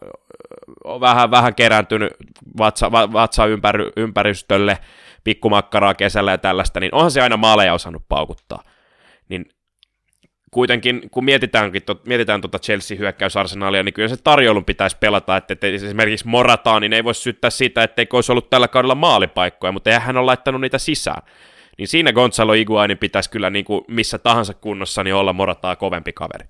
vähän, 1.00 1.30
vähän 1.30 1.54
kerääntynyt 1.54 2.12
vatsa, 2.58 2.92
vatsa 2.92 3.46
ympäry, 3.46 3.90
ympäristölle, 3.96 4.78
pikkumakkaraa 5.24 5.94
kesällä 5.94 6.30
ja 6.30 6.38
tällaista, 6.38 6.80
niin 6.80 6.94
onhan 6.94 7.10
se 7.10 7.22
aina 7.22 7.36
maaleja 7.36 7.74
osannut 7.74 8.02
paukuttaa. 8.08 8.62
Niin 9.28 9.46
kuitenkin, 10.50 11.10
kun 11.10 11.24
mietitäänkin, 11.24 11.82
to, 11.82 12.00
mietitään 12.06 12.40
tuota 12.40 12.58
Chelsea-hyökkäysarsenaalia, 12.58 13.82
niin 13.82 13.92
kyllä 13.92 14.08
se 14.08 14.16
tarjoulun 14.24 14.64
pitäisi 14.64 14.96
pelata, 15.00 15.36
että, 15.36 15.52
että 15.52 15.66
esimerkiksi 15.66 16.28
Morataan, 16.28 16.82
niin 16.82 16.92
ei 16.92 17.04
voi 17.04 17.14
syyttää 17.14 17.50
siitä, 17.50 17.82
etteikö 17.82 18.16
olisi 18.16 18.32
ollut 18.32 18.50
tällä 18.50 18.68
kaudella 18.68 18.94
maalipaikkoja, 18.94 19.72
mutta 19.72 19.90
eihän 19.90 20.02
hän 20.02 20.16
ole 20.16 20.26
laittanut 20.26 20.60
niitä 20.60 20.78
sisään. 20.78 21.22
Niin 21.78 21.88
siinä 21.88 22.12
Gonzalo 22.12 22.52
Iguainin 22.52 22.98
pitäisi 22.98 23.30
kyllä 23.30 23.50
niin 23.50 23.64
kuin 23.64 23.84
missä 23.88 24.18
tahansa 24.18 24.54
kunnossa 24.54 25.04
niin 25.04 25.14
olla 25.14 25.32
Morataa 25.32 25.76
kovempi 25.76 26.12
kaveri. 26.12 26.46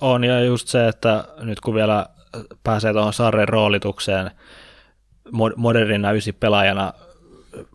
On, 0.00 0.24
ja 0.24 0.40
just 0.40 0.68
se, 0.68 0.88
että 0.88 1.24
nyt 1.38 1.60
kun 1.60 1.74
vielä 1.74 2.06
pääsee 2.64 2.92
tuohon 2.92 3.12
Sarren 3.12 3.48
roolitukseen 3.48 4.30
modernina 5.56 6.08
pelaajana 6.40 6.92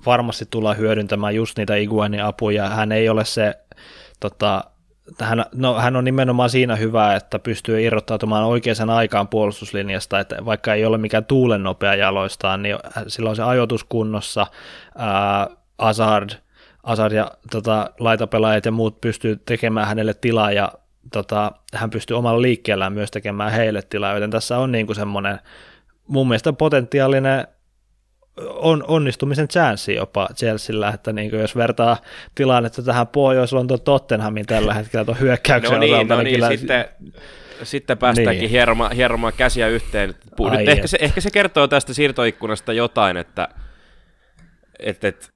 varmasti 0.06 0.46
tullaan 0.50 0.78
hyödyntämään 0.78 1.36
just 1.36 1.58
niitä 1.58 1.76
Iguainin 1.76 2.24
apuja. 2.24 2.70
Hän 2.70 2.92
ei 2.92 3.10
ole 3.10 3.26
se, 3.26 3.56
tota, 4.20 4.64
hän, 5.22 5.46
no, 5.56 5.80
hän 5.80 5.96
on 5.96 6.04
nimenomaan 6.04 6.50
siinä 6.50 6.76
hyvä, 6.76 7.16
että 7.16 7.40
pystyy 7.40 7.82
irrottautumaan 7.82 8.46
oikeaan 8.46 8.90
aikaan 8.90 9.28
puolustuslinjasta, 9.28 10.20
että 10.20 10.46
vaikka 10.46 10.74
ei 10.74 10.86
ole 10.86 10.98
mikään 10.98 11.26
tuulen 11.26 11.64
nopea 11.64 11.96
jaloistaan, 11.96 12.62
niin 12.62 12.76
sillä 13.08 13.30
on 13.30 13.36
se 13.36 13.44
ajoitus 13.44 13.84
kunnossa, 13.84 14.48
Azard, 15.78 16.30
Azard 16.84 17.14
ja 17.14 17.32
tota, 17.52 17.90
laitapelaajat 18.00 18.66
ja 18.66 18.72
muut 18.72 19.02
pystyy 19.02 19.42
tekemään 19.46 19.88
hänelle 19.88 20.14
tilaa 20.14 20.52
ja 20.52 20.72
tota, 21.12 21.52
hän 21.74 21.90
pystyy 21.90 22.18
omalla 22.18 22.42
liikkeellään 22.42 22.94
myös 22.94 23.12
tekemään 23.12 23.52
heille 23.52 23.82
tilaa, 23.82 24.14
joten 24.14 24.32
tässä 24.32 24.58
on 24.58 24.72
niin 24.72 24.86
kuin 24.86 24.96
semmoinen 24.96 25.40
mun 26.08 26.28
mielestä 26.28 26.54
potentiaalinen 26.54 27.48
on, 28.48 28.84
onnistumisen 28.88 29.48
chanssi 29.48 29.96
jopa 29.96 30.30
Chelsealla, 30.36 30.94
että 30.94 31.14
niin 31.14 31.30
kuin 31.30 31.42
jos 31.42 31.56
vertaa 31.56 31.98
tilannetta 32.36 32.84
tähän 32.84 33.08
Pohjois-Lontoon 33.08 33.82
Tottenhamin 33.82 34.46
tällä 34.46 34.74
hetkellä 34.74 35.06
tuon 35.06 35.20
hyökkäyksen 35.20 35.74
no 35.74 35.80
niin, 35.80 35.94
osalta, 35.94 36.16
no 36.16 36.22
niin, 36.22 36.26
niin 36.26 36.36
kyllä... 36.36 36.58
sitten, 36.58 36.86
sitten 37.64 37.98
päästäänkin 37.98 38.42
niin. 38.42 38.50
hieromaan, 38.50 38.92
hieromaan 38.92 39.34
käsiä 39.38 39.68
yhteen. 39.68 40.16
Nyt 40.52 40.70
ehkä, 40.70 40.88
se, 40.88 40.98
ehkä 41.02 41.22
se 41.22 41.32
kertoo 41.32 41.68
tästä 41.68 41.94
siirtoikkunasta 41.94 42.74
jotain, 42.74 43.18
että, 43.18 43.48
että, 44.80 45.08
että 45.08 45.28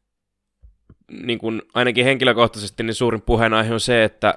niin 1.24 1.40
kuin 1.40 1.62
ainakin 1.74 2.06
henkilökohtaisesti 2.06 2.84
niin 2.84 2.94
suurin 2.94 3.22
puheenaihe 3.22 3.74
on 3.74 3.80
se, 3.80 4.04
että 4.04 4.34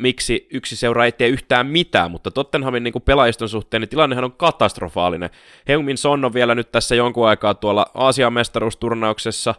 miksi 0.00 0.46
yksi 0.50 0.76
seura 0.76 1.04
ei 1.04 1.12
tee 1.12 1.28
yhtään 1.28 1.66
mitään, 1.66 2.10
mutta 2.10 2.30
Tottenhamin 2.30 2.84
niin 2.84 3.02
pelaajiston 3.04 3.48
suhteen 3.48 3.80
niin 3.80 3.88
tilannehan 3.88 4.24
on 4.24 4.32
katastrofaalinen. 4.32 5.30
Heungmin 5.68 5.98
Son 5.98 6.24
on 6.24 6.34
vielä 6.34 6.54
nyt 6.54 6.72
tässä 6.72 6.94
jonkun 6.94 7.28
aikaa 7.28 7.54
tuolla 7.54 7.86
Aasian 7.94 8.32
mestaruusturnauksessa, 8.32 9.54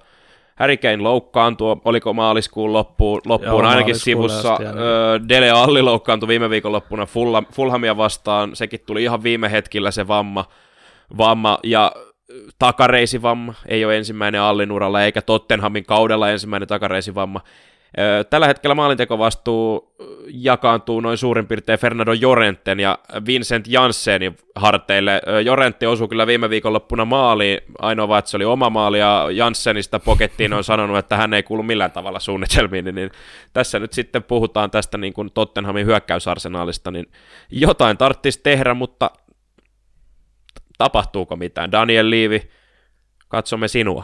Harry 0.56 0.78
Kane 0.78 0.98
loukkaantui, 0.98 1.78
oliko 1.86 2.14
maaliskuun 2.14 2.74
loppuun, 2.74 3.22
loppuun 3.26 3.64
Joo, 3.64 3.70
ainakin 3.70 3.96
sivussa. 3.96 4.54
Asti, 4.54 4.66
Dele 5.30 5.50
Alli 5.50 5.82
loukkaantui 5.82 6.28
viime 6.28 6.50
viikonloppuna 6.50 7.08
Fulhamia 7.52 7.98
vastaan, 7.98 8.56
sekin 8.56 8.80
tuli 8.86 9.04
ihan 9.04 9.24
viime 9.24 9.52
hetkillä 9.52 9.92
se 9.92 10.08
vamma, 10.08 10.46
vamma 11.18 11.60
ja 11.64 11.92
takareisivamma, 12.60 13.54
ei 13.68 13.86
ole 13.86 13.98
ensimmäinen 13.98 14.42
Allin 14.42 14.72
uralla, 14.72 15.04
eikä 15.04 15.22
Tottenhamin 15.22 15.86
kaudella 15.86 16.30
ensimmäinen 16.30 16.68
takareisivamma. 16.68 17.42
Tällä 18.30 18.48
hetkellä 18.48 18.76
maalintekovastuu 18.76 19.96
jakaantuu 20.28 21.02
noin 21.02 21.18
suurin 21.18 21.48
piirtein 21.48 21.80
Fernando 21.80 22.14
Jorenten 22.14 22.80
ja 22.80 23.00
Vincent 23.26 23.68
Janssenin 23.68 24.38
harteille. 24.56 25.22
Jorentti 25.46 25.86
osui 25.86 26.08
kyllä 26.08 26.28
viime 26.28 26.50
viikonloppuna 26.50 27.06
maaliin, 27.06 27.60
ainoa 27.80 28.18
että 28.18 28.32
se 28.32 28.38
oli 28.38 28.46
oma 28.46 28.70
maali, 28.70 29.00
ja 29.00 29.28
Janssenista 29.32 30.00
pokettiin 30.00 30.54
on 30.54 30.64
sanonut, 30.64 30.98
että 30.98 31.18
hän 31.18 31.34
ei 31.34 31.44
kuulu 31.44 31.64
millään 31.64 31.92
tavalla 31.92 32.20
suunnitelmiin, 32.20 32.86
niin, 32.86 32.96
niin 32.96 33.12
tässä 33.54 33.80
nyt 33.80 33.94
sitten 33.94 34.24
puhutaan 34.24 34.72
tästä 34.72 34.98
niin 34.98 35.14
kuin 35.14 35.32
Tottenhamin 35.34 35.86
hyökkäysarsenaalista, 35.86 36.92
niin 36.92 37.12
jotain 37.50 37.98
tarvitsisi 37.98 38.40
tehdä, 38.44 38.74
mutta 38.74 39.12
tapahtuuko 40.78 41.36
mitään? 41.36 41.72
Daniel 41.72 42.10
Liivi, 42.10 42.52
katsomme 43.28 43.68
sinua. 43.68 44.04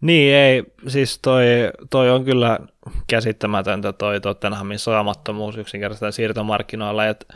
Niin, 0.00 0.34
ei, 0.34 0.64
siis 0.88 1.18
toi, 1.18 1.44
toi 1.90 2.10
on 2.10 2.24
kyllä 2.24 2.58
käsittämätöntä 3.06 3.92
toi 3.92 4.20
Tottenhamin 4.20 4.78
saamattomuus 4.78 5.56
yksinkertaisesti 5.56 6.16
siirtomarkkinoilla, 6.16 7.06
että 7.06 7.34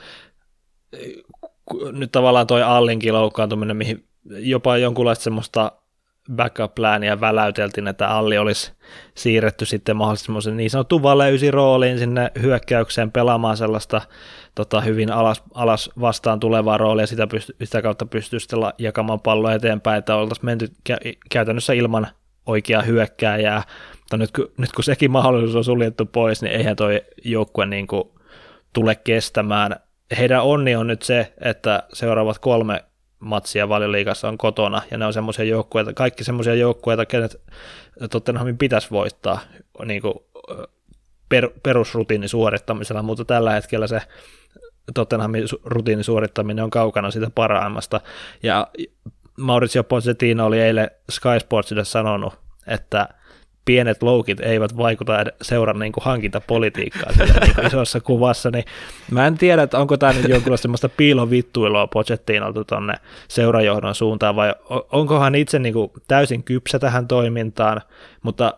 nyt 1.93 2.13
tavallaan 2.13 2.47
toi 2.47 2.63
Allinkin 2.63 3.15
loukkaantuminen, 3.15 3.77
mihin 3.77 4.05
jopa 4.25 4.77
jonkunlaista 4.77 5.25
semmoista 5.25 5.73
backup-plääniä 6.37 7.21
väläyteltiin, 7.21 7.89
että 7.89 8.09
Alli 8.09 8.39
olisi 8.39 8.73
siirretty 9.15 9.67
sitten 9.67 9.97
mahdollisesti 9.97 10.53
niin 10.53 10.71
sanottu 10.71 11.03
valeysi 11.03 11.51
rooliin 11.51 11.99
sinne 11.99 12.31
hyökkäykseen 12.43 13.13
pelaamaan 13.13 13.57
sellaista 13.57 14.01
tota, 14.55 14.81
hyvin 14.81 15.13
alas, 15.13 15.43
alas 15.55 15.91
vastaan 16.01 16.41
tulevaa 16.41 16.79
roolia, 16.79 17.07
sitä, 17.07 17.27
pysty, 17.27 17.57
sitä 17.63 17.83
kautta 17.83 18.07
pystyy 18.07 18.41
sitten 18.41 18.59
jakamaan 18.79 19.21
palloa 19.21 19.55
eteenpäin, 19.55 19.99
että 19.99 20.17
oltaisiin 20.17 20.47
menty 20.47 20.73
kä- 20.89 21.17
käytännössä 21.31 21.73
ilman 21.73 22.07
oikeaa 22.47 22.83
hyökkääjää, 22.83 23.63
mutta 23.99 24.17
nyt, 24.17 24.31
nyt 24.57 24.73
kun 24.73 24.85
sekin 24.85 25.11
mahdollisuus 25.11 25.57
on 25.57 25.65
suljettu 25.65 26.07
pois, 26.07 26.43
niin 26.43 26.53
eihän 26.53 26.77
toi 26.77 27.03
joukkue 27.25 27.67
niin 27.67 27.87
kuin 27.87 28.05
tule 28.73 28.95
kestämään. 28.95 29.77
Heidän 30.19 30.43
onni 30.43 30.77
on 30.77 30.87
nyt 30.87 31.03
se, 31.03 31.33
että 31.41 31.83
seuraavat 31.93 32.39
kolme 32.39 32.85
matsia 33.19 33.69
valioliigassa 33.69 34.29
on 34.29 34.39
kotona, 34.39 34.83
ja 34.91 34.99
ne 34.99 35.07
on 35.07 35.13
semmoisia 35.13 35.45
joukkueita, 35.45 35.93
kaikki 35.93 36.25
semmoisia 36.25 36.55
joukkueita, 36.55 37.07
kenet 37.07 37.41
Tottenhamin 38.11 38.59
pitäisi 38.59 38.91
voittaa 38.91 39.41
niin 39.85 40.03
kuin 40.03 40.15
per, 41.29 41.51
perusrutiini 41.63 42.29
suorittamisella, 42.29 43.03
mutta 43.03 43.25
tällä 43.25 43.53
hetkellä 43.53 43.87
se 43.87 44.01
Tottenhamin 44.95 45.45
rutiini 45.65 46.03
suorittaminen 46.05 46.65
on 46.65 46.71
kaukana 46.71 47.11
sitä 47.11 47.31
paraimmasta, 47.35 48.01
ja 48.43 48.67
Maurizio 49.41 49.85
Pochettino 49.85 50.47
oli 50.47 50.61
eilen 50.61 50.91
Sky 51.11 51.41
Sportsille 51.41 51.85
sanonut, 51.85 52.39
että 52.67 53.09
pienet 53.65 54.03
loukit 54.03 54.41
eivät 54.41 54.77
vaikuta 54.77 55.13
seuran 55.43 55.79
niin 55.79 55.93
kuin 55.93 56.05
hankintapolitiikkaan 56.05 57.15
niin 57.19 57.55
kuin 57.55 57.67
isossa 57.67 58.01
kuvassa, 58.01 58.51
niin 58.51 58.65
mä 59.11 59.27
en 59.27 59.39
tiedä, 59.39 59.63
että 59.63 59.79
onko 59.79 59.97
tämä 59.97 60.13
nyt 60.13 60.29
jonkinlaista 60.29 60.63
semmoista 60.63 60.89
piilovittuilua 60.89 61.87
Pochettinolta 61.87 62.65
tuonne 62.65 62.95
seurajohdon 63.29 63.95
suuntaan, 63.95 64.37
vai 64.37 64.55
onkohan 64.93 65.35
itse 65.35 65.59
niin 65.59 65.75
kuin 65.75 65.93
täysin 66.09 66.45
kypsä 66.45 66.79
tähän 66.79 67.09
toimintaan, 67.09 67.81
mutta 68.23 68.55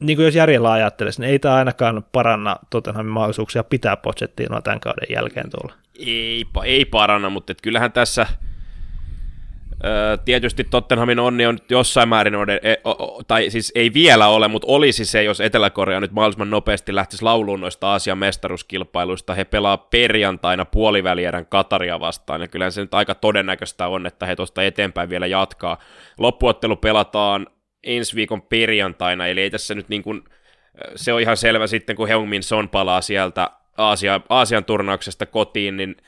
niin 0.00 0.16
kuin 0.16 0.24
jos 0.24 0.34
järjellä 0.34 0.72
ajattelisi, 0.72 1.20
niin 1.20 1.30
ei 1.30 1.38
tämä 1.38 1.54
ainakaan 1.54 2.04
paranna 2.12 2.56
Tottenhamin 2.70 3.12
mahdollisuuksia 3.12 3.64
pitää 3.64 3.96
Pochettinoa 3.96 4.62
tämän 4.62 4.80
kauden 4.80 5.06
jälkeen 5.10 5.50
tuolla. 5.50 5.74
Ei, 5.98 6.44
ei 6.64 6.84
paranna, 6.84 7.30
mutta 7.30 7.54
kyllähän 7.62 7.92
tässä– 7.92 8.26
Tietysti 10.24 10.64
Tottenhamin 10.64 11.18
onni 11.18 11.46
on 11.46 11.58
jossain 11.70 12.08
määrin, 12.08 12.34
e, 12.34 12.74
tai 13.28 13.50
siis 13.50 13.72
ei 13.74 13.94
vielä 13.94 14.28
ole, 14.28 14.48
mutta 14.48 14.68
olisi 14.68 15.04
se, 15.04 15.22
jos 15.22 15.40
Etelä-Korea 15.40 16.00
nyt 16.00 16.12
mahdollisimman 16.12 16.50
nopeasti 16.50 16.94
lähtisi 16.94 17.22
lauluun 17.22 17.60
noista 17.60 17.86
Aasian 17.86 18.18
mestaruuskilpailuista. 18.18 19.34
He 19.34 19.44
pelaa 19.44 19.76
perjantaina 19.76 20.64
puolivälierän 20.64 21.46
Kataria 21.46 22.00
vastaan, 22.00 22.40
ja 22.40 22.48
kyllä 22.48 22.70
se 22.70 22.80
nyt 22.80 22.94
aika 22.94 23.14
todennäköistä 23.14 23.88
on, 23.88 24.06
että 24.06 24.26
he 24.26 24.36
tuosta 24.36 24.62
eteenpäin 24.62 25.08
vielä 25.08 25.26
jatkaa. 25.26 25.78
Loppuottelu 26.18 26.76
pelataan 26.76 27.46
ensi 27.82 28.16
viikon 28.16 28.42
perjantaina, 28.42 29.26
eli 29.26 29.40
ei 29.40 29.50
tässä 29.50 29.74
nyt 29.74 29.88
niin 29.88 30.02
kuin, 30.02 30.24
se 30.96 31.12
on 31.12 31.20
ihan 31.20 31.36
selvä 31.36 31.66
sitten, 31.66 31.96
kun 31.96 32.08
Heung-Min 32.08 32.42
Son 32.42 32.68
palaa 32.68 33.00
sieltä 33.00 33.50
Aasia, 33.76 34.20
Aasian 34.28 34.64
turnauksesta 34.64 35.26
kotiin, 35.26 35.76
niin– 35.76 35.96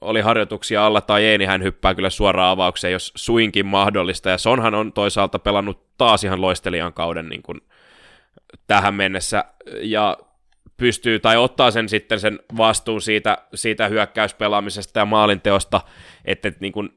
oli 0.00 0.20
harjoituksia 0.20 0.86
alla 0.86 1.00
tai 1.00 1.24
ei, 1.24 1.38
niin 1.38 1.48
hän 1.48 1.62
hyppää 1.62 1.94
kyllä 1.94 2.10
suoraan 2.10 2.50
avaukseen, 2.50 2.92
jos 2.92 3.12
suinkin 3.16 3.66
mahdollista. 3.66 4.30
Ja 4.30 4.38
Sonhan 4.38 4.74
on 4.74 4.92
toisaalta 4.92 5.38
pelannut 5.38 5.86
taas 5.98 6.24
ihan 6.24 6.40
loistelijan 6.40 6.92
kauden 6.92 7.28
niin 7.28 7.42
kuin 7.42 7.60
tähän 8.66 8.94
mennessä, 8.94 9.44
ja 9.80 10.18
pystyy 10.76 11.18
tai 11.18 11.36
ottaa 11.36 11.70
sen 11.70 11.88
sitten 11.88 12.20
sen 12.20 12.38
vastuun 12.56 13.00
siitä, 13.00 13.38
siitä 13.54 13.88
hyökkäyspelaamisesta 13.88 14.98
ja 14.98 15.04
maalinteosta, 15.04 15.80
että 16.24 16.52
niin 16.60 16.72
kuin, 16.72 16.88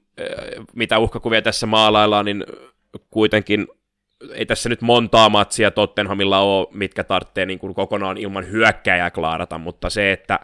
mitä 0.75 0.99
uhkakuvia 0.99 1.41
tässä 1.41 1.65
maalaillaan, 1.65 2.25
niin 2.25 2.43
kuitenkin 3.09 3.67
ei 4.33 4.45
tässä 4.45 4.69
nyt 4.69 4.81
montaa 4.81 5.29
matsia 5.29 5.71
Tottenhamilla 5.71 6.39
ole, 6.39 6.67
mitkä 6.71 7.03
tarvitsee 7.03 7.45
niin 7.45 7.59
kuin 7.59 7.73
kokonaan 7.73 8.17
ilman 8.17 8.51
hyökkäjää 8.51 9.11
klaarata, 9.11 9.57
mutta 9.57 9.89
se, 9.89 10.11
että 10.11 10.39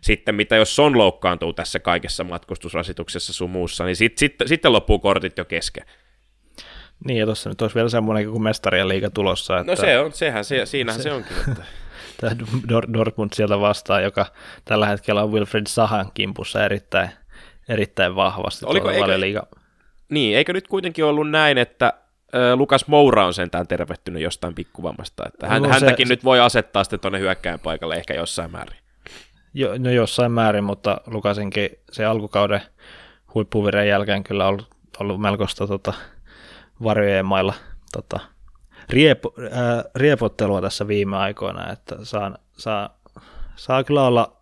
sitten 0.00 0.34
mitä 0.34 0.56
jos 0.56 0.76
Son 0.76 0.98
loukkaantuu 0.98 1.52
tässä 1.52 1.78
kaikessa 1.78 2.24
matkustusrasituksessa 2.24 3.32
sun 3.32 3.50
muussa, 3.50 3.84
niin 3.84 3.96
sitten 3.96 4.18
sit, 4.18 4.34
sitten 4.46 4.72
loppuu 4.72 4.98
kortit 4.98 5.38
jo 5.38 5.44
kesken. 5.44 5.84
Niin, 7.04 7.18
ja 7.18 7.26
tuossa 7.26 7.48
nyt 7.48 7.62
olisi 7.62 7.74
vielä 7.74 7.88
semmoinen 7.88 8.30
kuin 8.30 8.42
mestarien 8.42 8.88
liiga 8.88 9.10
tulossa. 9.10 9.54
No 9.54 9.60
että 9.60 9.72
no 9.72 9.76
se 9.76 9.98
on, 9.98 10.12
sehän 10.12 10.44
se, 10.44 10.66
siinähän 10.66 11.00
se, 11.00 11.02
se 11.02 11.12
onkin. 11.12 11.36
Että... 11.48 11.62
Tämä 12.20 12.36
Dortmund 12.92 13.30
sieltä 13.34 13.60
vastaa, 13.60 14.00
joka 14.00 14.26
tällä 14.64 14.86
hetkellä 14.86 15.22
on 15.22 15.32
Wilfred 15.32 15.66
Sahan 15.68 16.10
kimpussa 16.14 16.64
erittäin, 16.64 17.10
erittäin 17.68 18.16
vahvasti. 18.16 18.66
Oliko, 18.66 18.90
eikö, 18.90 19.20
liiga. 19.20 19.46
Niin, 20.08 20.36
eikö 20.36 20.52
nyt 20.52 20.68
kuitenkin 20.68 21.04
ollut 21.04 21.30
näin, 21.30 21.58
että 21.58 21.92
Lukas 22.54 22.86
Moura 22.86 23.26
on 23.26 23.34
sentään 23.34 23.66
tervehtynyt 23.66 24.22
jostain 24.22 24.54
pikkuvammasta, 24.54 25.24
että 25.26 25.48
hän, 25.48 25.62
no, 25.62 25.68
häntäkin 25.68 26.08
se, 26.08 26.12
nyt 26.12 26.24
voi 26.24 26.40
asettaa 26.40 26.84
sitten 26.84 27.00
tuonne 27.00 27.18
hyökkäin 27.18 27.60
paikalle 27.60 27.94
ehkä 27.94 28.14
jossain 28.14 28.50
määrin. 28.50 28.78
Jo, 29.58 29.70
no 29.78 29.90
jossain 29.90 30.32
määrin, 30.32 30.64
mutta 30.64 31.00
Lukasinkin 31.06 31.70
se 31.92 32.04
alkukauden 32.04 32.60
huippuviren 33.34 33.88
jälkeen 33.88 34.24
kyllä 34.24 34.46
ollut, 34.46 34.68
ollut 35.00 35.20
melkoista 35.20 35.66
tota, 35.66 35.92
varjojen 36.82 37.26
mailla 37.26 37.54
tota, 37.92 38.20
riepo, 38.90 39.34
ää, 39.50 39.84
riepottelua 39.94 40.60
tässä 40.60 40.88
viime 40.88 41.16
aikoina, 41.16 41.72
että 41.72 41.96
saa, 42.02 42.38
saa, 42.52 42.98
saa 43.56 43.84
kyllä 43.84 44.02
olla 44.02 44.36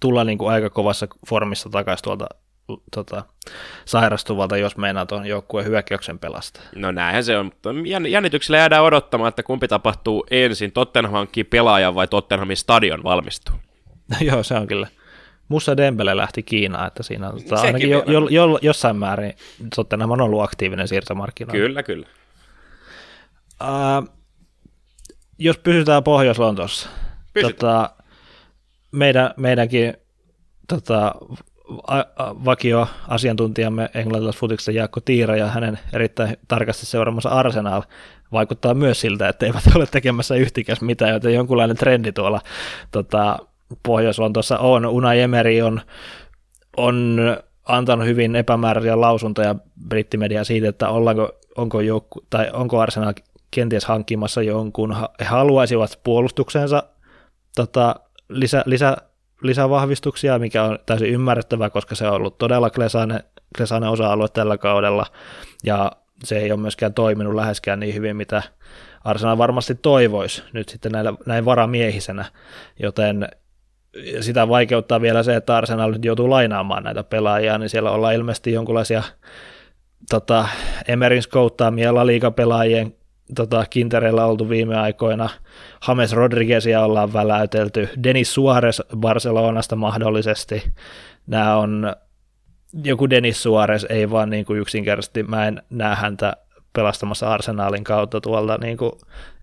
tulla 0.00 0.24
niin 0.24 0.38
kuin 0.38 0.52
aika 0.52 0.70
kovassa 0.70 1.06
formissa 1.28 1.70
takaisin 1.70 2.04
tuolta 2.04 2.26
tota, 2.94 3.24
sairastuvalta, 3.84 4.56
jos 4.56 4.76
meinaa 4.76 5.06
tuon 5.06 5.26
joukkueen 5.26 5.66
hyökkäyksen 5.66 6.18
pelastaa. 6.18 6.62
No 6.74 6.90
näinhän 6.90 7.24
se 7.24 7.38
on, 7.38 7.46
mutta 7.46 7.70
jännityksellä 8.08 8.58
jäädään 8.58 8.84
odottamaan, 8.84 9.28
että 9.28 9.42
kumpi 9.42 9.68
tapahtuu 9.68 10.26
ensin, 10.30 10.72
Tottenham 10.72 11.12
hankkii 11.12 11.44
pelaajan 11.44 11.94
vai 11.94 12.08
Tottenhamin 12.08 12.56
stadion 12.56 13.04
valmistuu. 13.04 13.54
Joo, 14.20 14.42
se 14.42 14.54
on 14.54 14.66
kyllä. 14.66 14.88
Musa 15.48 15.76
Dembele 15.76 16.16
lähti 16.16 16.42
Kiinaan, 16.42 16.86
että 16.86 17.02
siinä 17.02 17.28
on 17.28 17.42
tota, 17.42 17.60
ainakin 17.60 17.90
jo, 17.90 18.04
jo, 18.06 18.28
jo, 18.28 18.58
jossain 18.62 18.96
määrin 18.96 19.32
Tottenham 19.76 20.10
on 20.10 20.20
ollut 20.20 20.42
aktiivinen 20.42 20.88
siirtomarkkinoilla. 20.88 21.60
Kyllä, 21.60 21.82
kyllä. 21.82 22.06
Uh, 23.62 24.16
jos 25.38 25.58
pysytään 25.58 26.04
Pohjois-Lontossa, 26.04 26.88
tota, 27.42 27.90
meidän, 28.92 29.30
meidänkin 29.36 29.94
tota, 30.68 31.14
a, 31.86 31.98
a, 31.98 32.44
vakio 32.44 32.88
asiantuntijamme 33.08 33.90
englantilaisessa 33.94 34.40
futiksessa 34.40 34.72
Jaakko 34.72 35.00
Tiira 35.00 35.36
ja 35.36 35.46
hänen 35.46 35.78
erittäin 35.92 36.36
tarkasti 36.48 36.86
seuraamassa 36.86 37.28
Arsenal 37.28 37.82
vaikuttaa 38.32 38.74
myös 38.74 39.00
siltä, 39.00 39.28
että 39.28 39.46
eivät 39.46 39.62
ole 39.76 39.86
tekemässä 39.86 40.34
yhtikäs 40.34 40.80
mitään, 40.80 41.12
joten 41.12 41.34
jonkunlainen 41.34 41.76
trendi 41.76 42.12
tuolla 42.12 42.40
tota, 42.90 43.38
Pohjois-Lontoossa 43.82 44.58
on. 44.58 44.86
Una 44.86 45.14
Emery 45.14 45.62
on, 45.62 45.80
on 46.76 47.18
antanut 47.64 48.06
hyvin 48.06 48.36
epämääräisiä 48.36 49.00
lausuntoja 49.00 49.54
brittimedia 49.88 50.44
siitä, 50.44 50.68
että 50.68 50.88
ollaanko, 50.88 51.32
onko, 51.56 51.80
joku, 51.80 52.24
tai 52.30 52.50
onko 52.52 52.80
Arsenal 52.80 53.12
kenties 53.50 53.84
hankkimassa 53.84 54.42
jonkun, 54.42 54.96
he 55.20 55.24
haluaisivat 55.24 56.00
puolustuksensa 56.04 56.82
tota, 57.56 57.94
lisä, 58.28 58.62
lisä, 58.66 58.96
lisävahvistuksia, 59.42 60.38
mikä 60.38 60.64
on 60.64 60.78
täysin 60.86 61.08
ymmärrettävää, 61.08 61.70
koska 61.70 61.94
se 61.94 62.06
on 62.06 62.14
ollut 62.14 62.38
todella 62.38 62.70
klesainen, 62.70 63.20
klesainen 63.56 63.90
osa-alue 63.90 64.28
tällä 64.28 64.58
kaudella, 64.58 65.06
ja 65.64 65.92
se 66.24 66.38
ei 66.38 66.52
ole 66.52 66.60
myöskään 66.60 66.94
toiminut 66.94 67.34
läheskään 67.34 67.80
niin 67.80 67.94
hyvin, 67.94 68.16
mitä 68.16 68.42
Arsenal 69.04 69.38
varmasti 69.38 69.74
toivoisi 69.74 70.42
nyt 70.52 70.68
sitten 70.68 70.92
näillä, 70.92 71.12
näin 71.26 71.44
varamiehisenä, 71.44 72.24
joten 72.82 73.28
sitä 74.20 74.48
vaikeuttaa 74.48 75.00
vielä 75.00 75.22
se, 75.22 75.36
että 75.36 75.56
Arsenal 75.56 75.92
nyt 75.92 76.04
joutuu 76.04 76.30
lainaamaan 76.30 76.84
näitä 76.84 77.04
pelaajia, 77.04 77.58
niin 77.58 77.68
siellä 77.68 77.90
ollaan 77.90 78.14
ilmeisesti 78.14 78.52
jonkinlaisia 78.52 79.02
tota, 80.10 80.48
Emerin 80.88 81.22
skouttaamia 81.22 81.94
La 81.94 82.06
Liga-pelaajien 82.06 82.94
tota, 83.34 83.64
kintereillä 83.70 84.26
oltu 84.26 84.48
viime 84.48 84.76
aikoina. 84.76 85.28
James 85.88 86.12
Rodriguezia 86.12 86.84
ollaan 86.84 87.12
väläytelty, 87.12 87.88
Denis 88.02 88.34
Suarez 88.34 88.80
Barcelonasta 88.96 89.76
mahdollisesti. 89.76 90.62
Nämä 91.26 91.56
on 91.56 91.92
joku 92.84 93.10
Denis 93.10 93.42
Suarez, 93.42 93.84
ei 93.88 94.10
vaan 94.10 94.30
niin 94.30 94.44
kuin 94.44 94.60
yksinkertaisesti, 94.60 95.22
mä 95.22 95.46
en 95.46 95.62
näe 95.70 95.94
häntä 95.94 96.36
pelastamassa 96.72 97.32
Arsenalin 97.32 97.84
kautta 97.84 98.20
tuolta, 98.20 98.58
niin 98.58 98.76
kuin, 98.76 98.92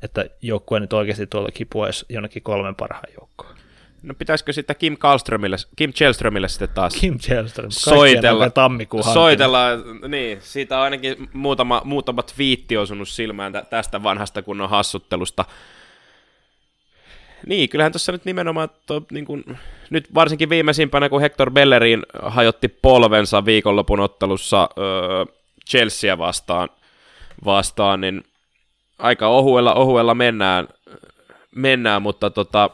että 0.02 0.26
joukkue 0.42 0.80
nyt 0.80 0.94
oikeasti 0.94 1.28
tuolla 1.28 1.50
kipuaisi 1.54 2.06
jonnekin 2.10 2.44
kolmen 2.44 2.76
parhaan 2.76 3.14
joukkoon. 3.20 3.56
No 4.04 4.14
pitäisikö 4.14 4.54
sitten 4.54 4.76
Kim 4.76 4.98
Kallströmille, 4.98 5.58
Kim 5.76 5.94
Chelströmille 5.94 6.48
sitten 6.48 6.70
taas 6.70 6.96
Kim 6.96 7.20
Chelström, 7.20 7.72
soitella, 7.72 8.50
tammikuun 8.50 9.04
soitella, 9.04 9.68
niin, 10.08 10.38
siitä 10.42 10.78
on 10.78 10.84
ainakin 10.84 11.30
muutama, 11.34 11.82
muutama 11.86 12.24
twiitti 12.24 12.78
osunut 12.78 13.10
silmään 13.10 13.54
tästä 13.70 14.04
vanhasta 14.04 14.42
kunnon 14.42 14.70
hassuttelusta. 14.70 15.46
Niin, 17.48 17.70
kyllähän 17.70 17.92
tuossa 17.92 18.12
nyt 18.12 18.26
nimenomaan, 18.26 18.70
to, 18.86 19.02
niin 19.12 19.26
kun, 19.26 19.58
nyt 19.90 20.14
varsinkin 20.14 20.50
viimeisimpänä, 20.50 21.10
kun 21.10 21.22
Hector 21.22 21.52
Bellerin 21.52 22.04
hajotti 22.22 22.68
polvensa 22.68 23.46
viikonlopun 23.46 24.00
ottelussa 24.00 24.70
öö, 24.78 25.26
Chelsea 25.70 26.18
vastaan, 26.18 26.70
vastaan, 27.46 28.02
niin 28.02 28.24
aika 29.00 29.28
ohuella, 29.28 29.74
ohuella 29.74 30.16
mennään, 30.16 30.68
mennään 31.56 32.02
mutta 32.02 32.30
tota, 32.30 32.70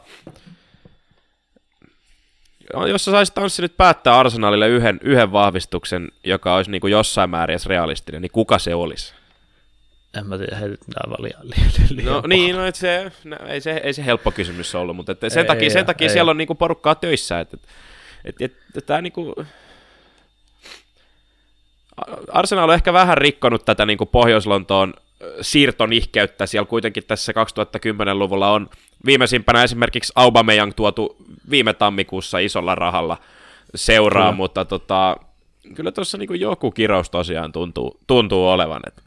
jos 2.88 3.04
sä 3.04 3.10
saisit 3.10 3.34
Tanssi 3.34 3.62
nyt 3.62 3.76
päättää 3.76 4.18
Arsenalille 4.18 4.68
yhden, 4.68 5.00
yhden 5.02 5.32
vahvistuksen, 5.32 6.08
joka 6.24 6.56
olisi 6.56 6.70
niin 6.70 6.80
kuin 6.80 6.90
jossain 6.90 7.30
määrin 7.30 7.58
realistinen, 7.66 8.22
niin 8.22 8.32
kuka 8.32 8.58
se 8.58 8.74
olisi? 8.74 9.14
En 10.18 10.26
mä 10.26 10.38
tiedä, 10.38 10.56
heitit 10.56 10.80
mitään 10.88 11.10
valia. 11.10 11.38
No 12.04 12.22
niin, 12.26 12.56
no, 12.56 12.66
et 12.66 12.74
se, 12.74 13.12
no, 13.24 13.36
ei, 13.46 13.60
se, 13.60 13.80
ei 13.84 13.92
se 13.92 14.04
helppo 14.04 14.30
kysymys 14.30 14.74
ollut, 14.74 14.96
mutta 14.96 15.12
että 15.12 15.28
sen 15.28 15.40
ei, 15.40 15.46
takia, 15.46 15.70
sen 15.70 15.86
takia 15.86 16.08
ei. 16.08 16.12
siellä 16.12 16.30
on 16.30 16.36
niinku 16.36 16.54
porukkaa 16.54 16.94
töissä. 16.94 17.40
Että, 17.40 17.56
et, 18.24 18.34
et, 18.40 18.56
et, 18.76 18.86
tämä 18.86 19.00
niinku, 19.00 19.34
Arsenal 22.32 22.68
on 22.68 22.74
ehkä 22.74 22.92
vähän 22.92 23.18
rikkonut 23.18 23.64
tätä 23.64 23.86
niinku 23.86 24.06
Pohjois-Lontoon 24.06 24.94
siirtonihkeyttä. 25.40 26.46
Siellä 26.46 26.66
kuitenkin 26.66 27.04
tässä 27.06 27.32
2010-luvulla 27.32 28.50
on 28.50 28.70
viimeisimpänä 29.06 29.62
esimerkiksi 29.62 30.12
Aubameyang 30.14 30.72
tuotu 30.76 31.16
viime 31.50 31.72
tammikuussa 31.72 32.38
isolla 32.38 32.74
rahalla 32.74 33.16
seuraa, 33.74 34.22
kyllä. 34.22 34.36
mutta 34.36 34.64
tota, 34.64 35.16
kyllä 35.74 35.92
tuossa 35.92 36.18
niinku 36.18 36.34
joku 36.34 36.70
kirous 36.70 37.10
tosiaan 37.10 37.52
tuntuu, 37.52 38.00
tuntuu 38.06 38.48
olevan. 38.48 38.80
Että 38.86 39.02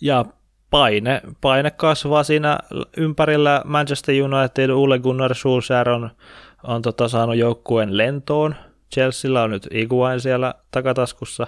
ja 0.00 0.24
paine, 0.70 1.20
paine 1.40 1.70
kasvaa 1.70 2.22
siinä 2.22 2.58
ympärillä. 2.96 3.62
Manchester 3.64 4.14
United, 4.22 4.70
Ule 4.70 4.98
Gunnar 4.98 5.34
Solskjaer 5.34 5.88
on, 5.88 6.10
on 6.62 6.82
tota, 6.82 7.08
saanut 7.08 7.36
joukkueen 7.36 7.96
lentoon. 7.96 8.54
Chelsealla 8.94 9.42
on 9.42 9.50
nyt 9.50 9.68
Iguain 9.70 10.20
siellä 10.20 10.54
takataskussa. 10.70 11.46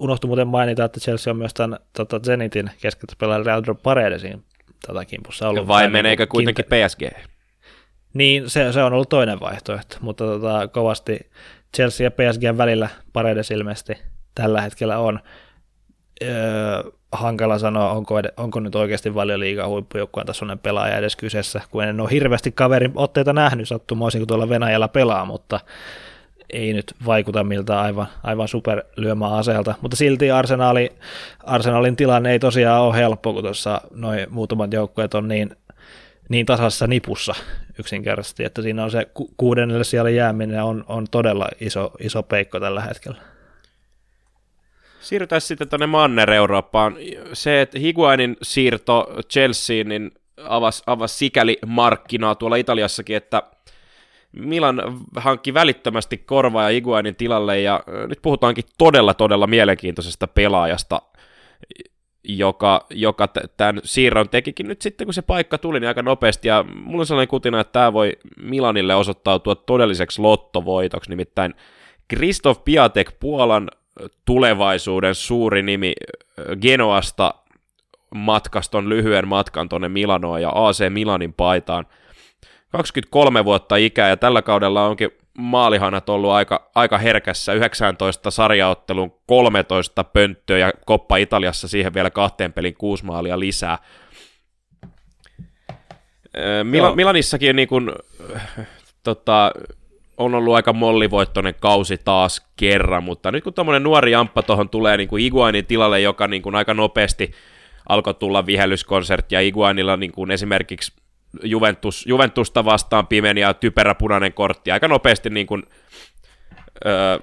Unohtui 0.00 0.28
muuten 0.28 0.48
mainita, 0.48 0.84
että 0.84 1.00
Chelsea 1.00 1.30
on 1.30 1.36
myös 1.36 1.54
tämän 1.54 1.78
tota 1.96 2.20
Zenitin 2.20 2.70
keskeltä 2.80 3.12
pelaajan 3.18 3.46
Leandro 3.46 3.74
Paredesin 3.74 4.44
tätä 4.86 5.04
kimpussa 5.04 5.48
ollut. 5.48 5.68
Vai 5.68 5.88
meneekö 5.88 6.22
niin 6.22 6.28
kuitenkin 6.28 6.64
kinte- 6.64 6.86
PSG? 6.86 7.02
Niin, 8.14 8.50
se, 8.50 8.72
se 8.72 8.82
on 8.82 8.92
ollut 8.92 9.08
toinen 9.08 9.40
vaihtoehto, 9.40 9.96
mutta 10.00 10.24
tota, 10.24 10.68
kovasti 10.68 11.30
Chelsea 11.76 12.04
ja 12.04 12.10
PSG 12.10 12.58
välillä 12.58 12.88
Paredes 13.12 13.50
ilmeisesti 13.50 13.98
tällä 14.34 14.60
hetkellä 14.60 14.98
on. 14.98 15.20
Öö, 16.22 16.82
hankala 17.12 17.58
sanoa, 17.58 17.90
onko, 17.90 18.18
ed- 18.18 18.32
onko 18.36 18.60
nyt 18.60 18.74
oikeasti 18.74 19.10
liigaa 19.36 19.68
huippujoukkueen 19.68 20.26
tasoinen 20.26 20.58
pelaaja 20.58 20.96
edes 20.96 21.16
kyseessä, 21.16 21.60
kun 21.70 21.84
en 21.84 22.00
ole 22.00 22.10
hirveästi 22.10 22.52
kaverin 22.52 22.92
otteita 22.94 23.32
nähnyt 23.32 23.68
sattumoisin, 23.68 24.20
kun 24.20 24.28
tuolla 24.28 24.48
Venäjällä 24.48 24.88
pelaa, 24.88 25.24
mutta 25.24 25.60
ei 26.52 26.72
nyt 26.72 26.94
vaikuta 27.06 27.44
miltä 27.44 27.80
aivan, 27.80 28.06
aivan 28.22 28.48
superlyömä 28.48 29.28
aseelta, 29.28 29.74
mutta 29.80 29.96
silti 29.96 30.30
Arsenali, 30.30 30.92
Arsenalin 31.44 31.96
tilanne 31.96 32.32
ei 32.32 32.38
tosiaan 32.38 32.82
ole 32.82 32.96
helppo, 32.96 33.32
kun 33.32 33.42
tuossa 33.42 33.80
noin 33.90 34.26
muutamat 34.30 34.72
joukkueet 34.72 35.14
on 35.14 35.28
niin, 35.28 35.56
niin 36.28 36.46
tasassa 36.46 36.86
nipussa 36.86 37.34
yksinkertaisesti, 37.78 38.44
että 38.44 38.62
siinä 38.62 38.84
on 38.84 38.90
se 38.90 39.06
ku- 39.14 39.30
kuudennelle 39.36 39.84
siellä 39.84 40.10
jääminen 40.10 40.62
on, 40.62 40.84
on 40.88 41.06
todella 41.10 41.48
iso, 41.60 41.92
iso 42.00 42.22
peikko 42.22 42.60
tällä 42.60 42.80
hetkellä. 42.80 43.18
Siirrytään 45.00 45.40
sitten 45.40 45.68
tuonne 45.68 45.86
Manner-Eurooppaan. 45.86 46.96
Se, 47.32 47.60
että 47.60 47.78
Higuainin 47.78 48.36
siirto 48.42 49.14
Chelseain 49.32 49.88
niin 49.88 50.10
avasi, 50.44 50.82
avasi 50.86 51.16
sikäli 51.16 51.58
markkinaa 51.66 52.34
tuolla 52.34 52.56
Italiassakin, 52.56 53.16
että 53.16 53.42
Milan 54.38 54.82
hankki 55.16 55.54
välittömästi 55.54 56.18
korvaa 56.18 56.62
ja 56.62 56.74
Higuainin 56.74 57.16
tilalle, 57.16 57.60
ja 57.60 57.82
nyt 58.08 58.18
puhutaankin 58.22 58.64
todella, 58.78 59.14
todella 59.14 59.46
mielenkiintoisesta 59.46 60.26
pelaajasta, 60.26 61.02
joka, 62.24 62.86
joka 62.90 63.28
tämän 63.56 63.80
siirron 63.84 64.28
tekikin 64.28 64.68
nyt 64.68 64.82
sitten, 64.82 65.06
kun 65.06 65.14
se 65.14 65.22
paikka 65.22 65.58
tuli, 65.58 65.80
niin 65.80 65.88
aika 65.88 66.02
nopeasti, 66.02 66.48
ja 66.48 66.64
mulla 66.74 67.02
on 67.02 67.06
sellainen 67.06 67.28
kutina, 67.28 67.60
että 67.60 67.72
tämä 67.72 67.92
voi 67.92 68.12
Milanille 68.42 68.94
osoittautua 68.94 69.54
todelliseksi 69.54 70.22
lottovoitoksi, 70.22 71.10
nimittäin 71.10 71.54
Kristof 72.08 72.64
Piatek, 72.64 73.12
Puolan 73.20 73.70
tulevaisuuden 74.24 75.14
suuri 75.14 75.62
nimi 75.62 75.92
Genoasta 76.60 77.34
matkaston 78.14 78.88
lyhyen 78.88 79.28
matkan 79.28 79.68
tuonne 79.68 79.88
Milanoon 79.88 80.42
ja 80.42 80.52
AC 80.54 80.90
Milanin 80.90 81.32
paitaan. 81.32 81.86
23 82.72 83.44
vuotta 83.44 83.76
ikää 83.76 84.08
ja 84.08 84.16
tällä 84.16 84.42
kaudella 84.42 84.86
onkin 84.86 85.10
maalihanat 85.38 86.08
ollut 86.08 86.30
aika, 86.30 86.70
aika 86.74 86.98
herkässä, 86.98 87.52
19 87.52 88.30
sarjaottelun 88.30 89.12
13 89.26 90.04
pönttöä 90.04 90.58
ja 90.58 90.72
Koppa 90.86 91.16
Italiassa 91.16 91.68
siihen 91.68 91.94
vielä 91.94 92.10
kahteen 92.10 92.52
pelin 92.52 92.74
kuusi 92.74 93.04
maalia 93.04 93.40
lisää. 93.40 93.78
Mil- 96.62 96.94
Milanissakin 96.94 97.56
niin 97.56 97.68
kuin, 97.68 97.92
tota, 99.02 99.52
on 100.16 100.34
ollut 100.34 100.54
aika 100.54 100.72
mollivoittoinen 100.72 101.54
kausi 101.60 101.98
taas 101.98 102.46
kerran, 102.56 103.04
mutta 103.04 103.32
nyt 103.32 103.44
kun 103.44 103.54
tuommoinen 103.54 103.82
nuori 103.82 104.12
jamppa 104.12 104.42
tuohon 104.42 104.68
tulee 104.68 104.96
niin 104.96 105.08
kuin 105.08 105.24
Iguainin 105.24 105.66
tilalle, 105.66 106.00
joka 106.00 106.28
niin 106.28 106.42
kuin 106.42 106.54
aika 106.54 106.74
nopeasti 106.74 107.32
alkoi 107.88 108.14
tulla 108.14 108.46
vihellyskonsertti, 108.46 109.34
ja 109.34 109.40
Iguainilla 109.40 109.96
niin 109.96 110.12
kuin 110.12 110.30
esimerkiksi 110.30 110.92
Juventus, 111.42 112.06
Juventusta 112.06 112.64
vastaan 112.64 113.06
pimeni 113.06 113.40
ja 113.40 113.54
typerä 113.54 113.94
punainen 113.94 114.32
kortti, 114.32 114.70
aika 114.70 114.88
nopeasti 114.88 115.30
niin 115.30 115.46
kuin, 115.46 115.62
öö, 116.86 117.18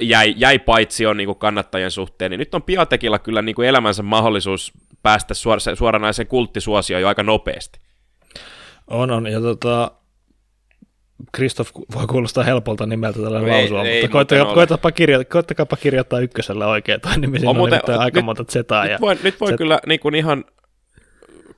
jäi, 0.00 0.34
jäi 0.36 0.58
paitsi 0.58 1.06
on 1.06 1.16
niin 1.16 1.26
kuin 1.26 1.38
kannattajien 1.38 1.90
suhteen, 1.90 2.30
niin 2.30 2.38
nyt 2.38 2.54
on 2.54 2.62
Piatekilla 2.62 3.18
kyllä 3.18 3.42
niin 3.42 3.54
kuin 3.54 3.68
elämänsä 3.68 4.02
mahdollisuus 4.02 4.72
päästä 5.02 5.34
suor- 5.34 5.76
suoranaiseen 5.76 6.28
kulttisuosioon 6.28 7.02
jo 7.02 7.08
aika 7.08 7.22
nopeasti. 7.22 7.80
On, 8.86 9.10
on, 9.10 9.26
ja 9.26 9.40
tota, 9.40 9.90
Kristoff 11.32 11.70
voi 11.94 12.06
kuulostaa 12.06 12.44
helpolta 12.44 12.86
nimeltä 12.86 13.22
tällä 13.22 13.40
no 13.40 13.48
lausua, 13.48 13.84
ei, 13.84 14.02
mutta 14.02 14.12
koittakaa, 14.12 14.54
koittakaa, 14.54 14.92
kirjoittaa, 14.92 15.32
koittakaa 15.32 15.78
kirjoittaa 15.82 16.20
ykkösellä 16.20 16.66
oikein 16.66 17.00
toi 17.00 17.18
nimi, 17.18 17.38
siinä 17.38 17.50
on, 17.50 17.56
muuten, 17.56 17.80
aika 17.98 18.22
monta 18.22 18.44
zetaa. 18.44 18.82
Nyt, 18.82 18.92
ja 18.92 18.98
voin, 19.00 19.18
nyt 19.22 19.40
voin 19.40 19.56
kyllä 19.56 19.80
niin 19.86 20.00
kuin 20.00 20.14
ihan 20.14 20.44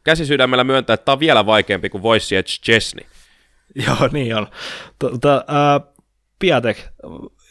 käsisydämellä 0.08 0.64
myöntää, 0.64 0.94
että 0.94 1.04
tämä 1.04 1.12
on 1.12 1.20
vielä 1.20 1.46
vaikeampi 1.46 1.88
kuin 1.88 2.02
Wojciech 2.02 2.62
Chesney. 2.62 3.06
Joo, 3.86 4.08
niin 4.12 4.36
on. 4.36 4.46
Tota, 4.98 5.34
äh, 5.36 5.94
Piatek, 6.38 6.78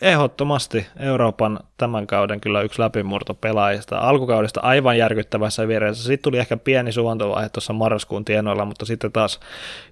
ehdottomasti 0.01 0.87
Euroopan 0.99 1.59
tämän 1.77 2.07
kauden 2.07 2.41
kyllä 2.41 2.61
yksi 2.61 2.81
läpimurto 2.81 3.33
pelaajista. 3.33 3.97
Alkukaudesta 3.97 4.61
aivan 4.61 4.97
järkyttävässä 4.97 5.67
vieressä. 5.67 6.03
Sitten 6.03 6.23
tuli 6.23 6.37
ehkä 6.37 6.57
pieni 6.57 6.91
suvantovaihe 6.91 7.49
tuossa 7.49 7.73
marraskuun 7.73 8.25
tienoilla, 8.25 8.65
mutta 8.65 8.85
sitten 8.85 9.11
taas 9.11 9.39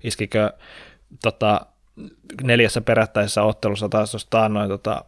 iskikö 0.04 0.54
tota, 1.24 1.62
neljässä 2.44 2.82
perättäisessä 2.82 3.44
ottelussa 3.44 3.90
taas 3.90 4.12
tuosta 4.12 4.50
noin 4.50 4.70
tota, 4.70 5.06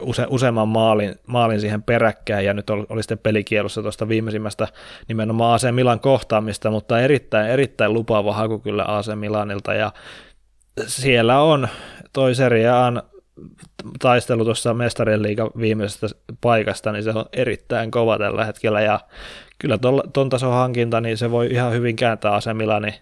use, 0.00 0.26
useamman 0.30 0.68
maalin, 0.68 1.14
maalin 1.26 1.60
siihen 1.60 1.82
peräkkäin, 1.82 2.46
ja 2.46 2.54
nyt 2.54 2.70
oli, 2.70 3.02
sitten 3.02 3.18
pelikielossa 3.18 3.82
tuosta 3.82 4.08
viimeisimmästä 4.08 4.68
nimenomaan 5.08 5.54
AC 5.54 5.74
Milan 5.74 6.00
kohtaamista, 6.00 6.70
mutta 6.70 7.00
erittäin, 7.00 7.50
erittäin 7.50 7.92
lupaava 7.92 8.32
haku 8.32 8.58
kyllä 8.58 8.84
AC 8.88 9.14
Milanilta, 9.14 9.74
ja 9.74 9.92
siellä 10.86 11.40
on 11.40 11.68
toi 12.12 12.34
Serie 12.34 12.68
A 12.68 12.92
taistelu 13.98 14.44
tuossa 14.44 14.74
mestarien 14.74 15.22
liiga 15.22 15.50
viimeisestä 15.58 16.06
paikasta, 16.40 16.92
niin 16.92 17.02
se 17.02 17.10
on 17.10 17.24
erittäin 17.32 17.90
kova 17.90 18.18
tällä 18.18 18.44
hetkellä, 18.44 18.80
ja 18.80 19.00
kyllä 19.58 19.78
tuon 20.12 20.28
tason 20.28 20.52
hankinta, 20.52 21.00
niin 21.00 21.16
se 21.16 21.30
voi 21.30 21.46
ihan 21.50 21.72
hyvin 21.72 21.96
kääntää 21.96 22.34
AC 22.34 22.46
Milanin 22.52 22.94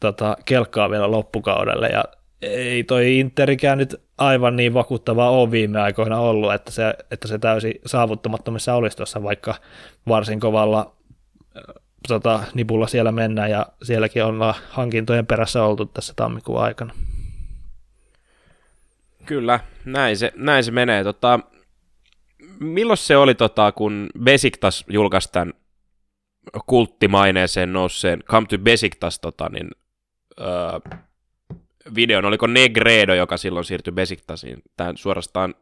tota, 0.00 0.36
kelkkaa 0.44 0.90
vielä 0.90 1.10
loppukaudelle 1.10 1.88
ja 1.88 2.04
ei 2.42 2.84
toi 2.84 3.18
Interikään 3.18 3.78
nyt 3.78 4.02
aivan 4.18 4.56
niin 4.56 4.74
vakuuttavaa 4.74 5.30
ole 5.30 5.50
viime 5.50 5.80
aikoina 5.80 6.20
ollut, 6.20 6.54
että 6.54 6.70
se, 6.70 6.94
että 7.10 7.28
se 7.28 7.38
täysin 7.38 7.74
saavuttamattomissa 7.86 8.74
olisi 8.74 8.96
tuossa 8.96 9.22
vaikka 9.22 9.54
varsin 10.08 10.40
kovalla 10.40 10.96
tota, 12.08 12.40
nipulla 12.54 12.86
siellä 12.86 13.12
mennään 13.12 13.50
ja 13.50 13.66
sielläkin 13.82 14.24
on 14.24 14.54
hankintojen 14.68 15.26
perässä 15.26 15.64
oltu 15.64 15.86
tässä 15.86 16.12
tammikuun 16.16 16.62
aikana. 16.62 16.94
Kyllä, 19.26 19.60
näin 19.84 20.16
se, 20.16 20.32
näin 20.36 20.64
se 20.64 20.70
menee. 20.70 21.04
Tota, 21.04 21.40
milloin 22.60 22.96
se 22.96 23.16
oli, 23.16 23.34
tota, 23.34 23.72
kun 23.72 24.08
Besiktas 24.22 24.84
julkaisi 24.88 25.32
tämän 25.32 25.52
kulttimaineeseen 26.66 27.72
nousseen 27.72 28.22
Come 28.22 28.46
to 28.46 28.58
Besiktas 28.58 29.20
tota, 29.20 29.48
niin 29.48 29.70
öö, 30.40 31.00
videon, 31.94 32.24
oliko 32.24 32.46
Negredo, 32.46 33.14
joka 33.14 33.36
silloin 33.36 33.64
siirtyi 33.64 33.92
Besiktasiin, 33.92 34.62
tämän 34.76 34.96
suorastaan 34.96 35.54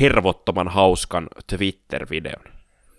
hervottoman 0.00 0.68
hauskan 0.68 1.26
Twitter-videon. 1.46 2.44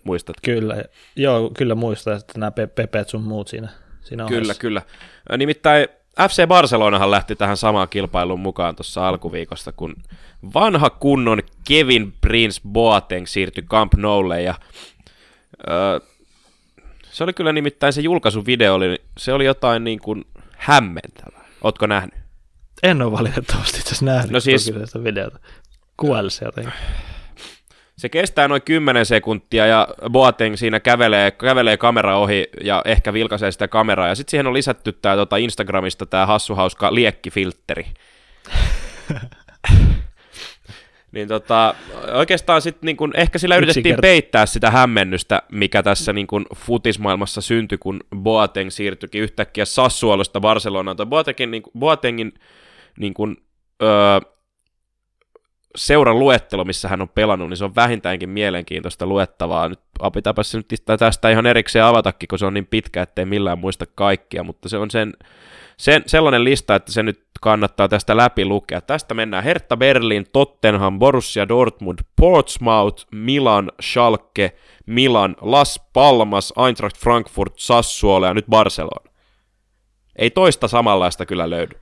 Muistatko? 0.04 0.40
Kyllä, 0.44 0.84
joo, 1.16 1.50
kyllä 1.50 1.74
muistan, 1.74 2.16
että 2.16 2.38
nämä 2.38 2.50
Pepet 2.50 3.08
sun 3.08 3.22
muut 3.22 3.48
siinä, 3.48 3.68
siinä 4.00 4.24
Kyllä, 4.26 4.38
ohessa. 4.38 4.60
kyllä. 4.60 4.82
Nimittäin 5.36 5.88
FC 6.28 6.46
Barcelonahan 6.46 7.10
lähti 7.10 7.36
tähän 7.36 7.56
samaan 7.56 7.88
kilpailuun 7.88 8.40
mukaan 8.40 8.76
tuossa 8.76 9.08
alkuviikosta, 9.08 9.72
kun 9.72 9.96
vanha 10.54 10.90
kunnon 10.90 11.42
Kevin 11.68 12.12
Prince 12.20 12.60
Boateng 12.68 13.26
siirtyi 13.26 13.64
Camp 13.64 13.94
Noulle 13.94 14.42
ja 14.42 14.54
öö, 15.70 16.00
se 17.10 17.24
oli 17.24 17.32
kyllä 17.32 17.52
nimittäin 17.52 17.92
se 17.92 18.00
julkaisuvideo, 18.00 18.74
oli, 18.74 19.02
se 19.18 19.32
oli 19.32 19.44
jotain 19.44 19.84
niin 19.84 19.98
kuin 20.00 20.24
hämmentävää. 20.56 21.44
Ootko 21.64 21.86
nähnyt? 21.86 22.14
En 22.82 23.02
ole 23.02 23.12
valitettavasti 23.12 23.82
tässä 23.82 24.04
nähnyt 24.04 24.30
no 24.30 24.40
siis, 24.40 24.64
sitä 24.64 25.04
videota. 25.04 25.38
Se 26.28 26.44
jotenkin. 26.44 26.72
Se 27.98 28.08
kestää 28.08 28.48
noin 28.48 28.62
10 28.62 29.06
sekuntia 29.06 29.66
ja 29.66 29.88
Boateng 30.10 30.56
siinä 30.56 30.80
kävelee, 30.80 31.30
kävelee 31.30 31.76
kamera 31.76 32.18
ohi 32.18 32.46
ja 32.64 32.82
ehkä 32.84 33.12
vilkaisee 33.12 33.52
sitä 33.52 33.68
kameraa. 33.68 34.08
Ja 34.08 34.14
sitten 34.14 34.30
siihen 34.30 34.46
on 34.46 34.54
lisätty 34.54 34.92
tää, 34.92 35.16
tota 35.16 35.36
Instagramista 35.36 36.06
tämä 36.06 36.26
hassuhauska 36.26 36.94
liekkifiltteri. 36.94 37.86
niin 41.12 41.28
tota, 41.28 41.74
oikeastaan 42.12 42.62
sitten 42.62 42.86
niin 42.86 42.96
kun, 42.96 43.12
ehkä 43.16 43.38
sillä 43.38 43.56
yritettiin 43.56 43.96
peittää 44.00 44.46
sitä 44.46 44.70
hämmennystä, 44.70 45.42
mikä 45.52 45.82
tässä 45.82 46.12
niin 46.12 46.26
kun, 46.26 46.46
futismaailmassa 46.56 47.40
syntyi, 47.40 47.78
kun 47.78 48.00
Boateng 48.16 48.70
siirtyikin 48.70 49.22
yhtäkkiä 49.22 49.64
Sassuolosta 49.64 50.40
Barcelonaan. 50.40 50.96
Boatengin, 51.06 51.50
niin, 51.50 51.62
Boatengin 51.78 52.32
niin 52.98 53.14
kun, 53.14 53.36
öö, 53.82 54.20
seuran 55.76 56.18
luettelo, 56.18 56.64
missä 56.64 56.88
hän 56.88 57.02
on 57.02 57.08
pelannut, 57.08 57.48
niin 57.48 57.56
se 57.56 57.64
on 57.64 57.74
vähintäänkin 57.74 58.28
mielenkiintoista 58.28 59.06
luettavaa. 59.06 59.68
Nyt 59.68 59.80
pitääpä 60.12 60.42
se 60.42 60.58
nyt 60.58 60.98
tästä 60.98 61.30
ihan 61.30 61.46
erikseen 61.46 61.84
avatakin, 61.84 62.28
kun 62.28 62.38
se 62.38 62.46
on 62.46 62.54
niin 62.54 62.66
pitkä, 62.66 63.02
ettei 63.02 63.24
millään 63.24 63.58
muista 63.58 63.86
kaikkia, 63.94 64.44
mutta 64.44 64.68
se 64.68 64.78
on 64.78 64.90
sen, 64.90 65.12
sen, 65.76 66.02
sellainen 66.06 66.44
lista, 66.44 66.74
että 66.74 66.92
se 66.92 67.02
nyt 67.02 67.28
kannattaa 67.40 67.88
tästä 67.88 68.16
läpi 68.16 68.44
lukea. 68.44 68.80
Tästä 68.80 69.14
mennään 69.14 69.44
Hertha 69.44 69.76
Berlin, 69.76 70.26
Tottenham, 70.32 70.98
Borussia 70.98 71.48
Dortmund, 71.48 71.98
Portsmouth, 72.20 73.06
Milan, 73.12 73.72
Schalke, 73.82 74.52
Milan, 74.86 75.36
Las 75.40 75.80
Palmas, 75.92 76.52
Eintracht 76.66 76.96
Frankfurt, 76.96 77.52
Sassuolo 77.56 78.26
ja 78.26 78.34
nyt 78.34 78.46
Barcelona. 78.50 79.10
Ei 80.16 80.30
toista 80.30 80.68
samanlaista 80.68 81.26
kyllä 81.26 81.50
löydy. 81.50 81.74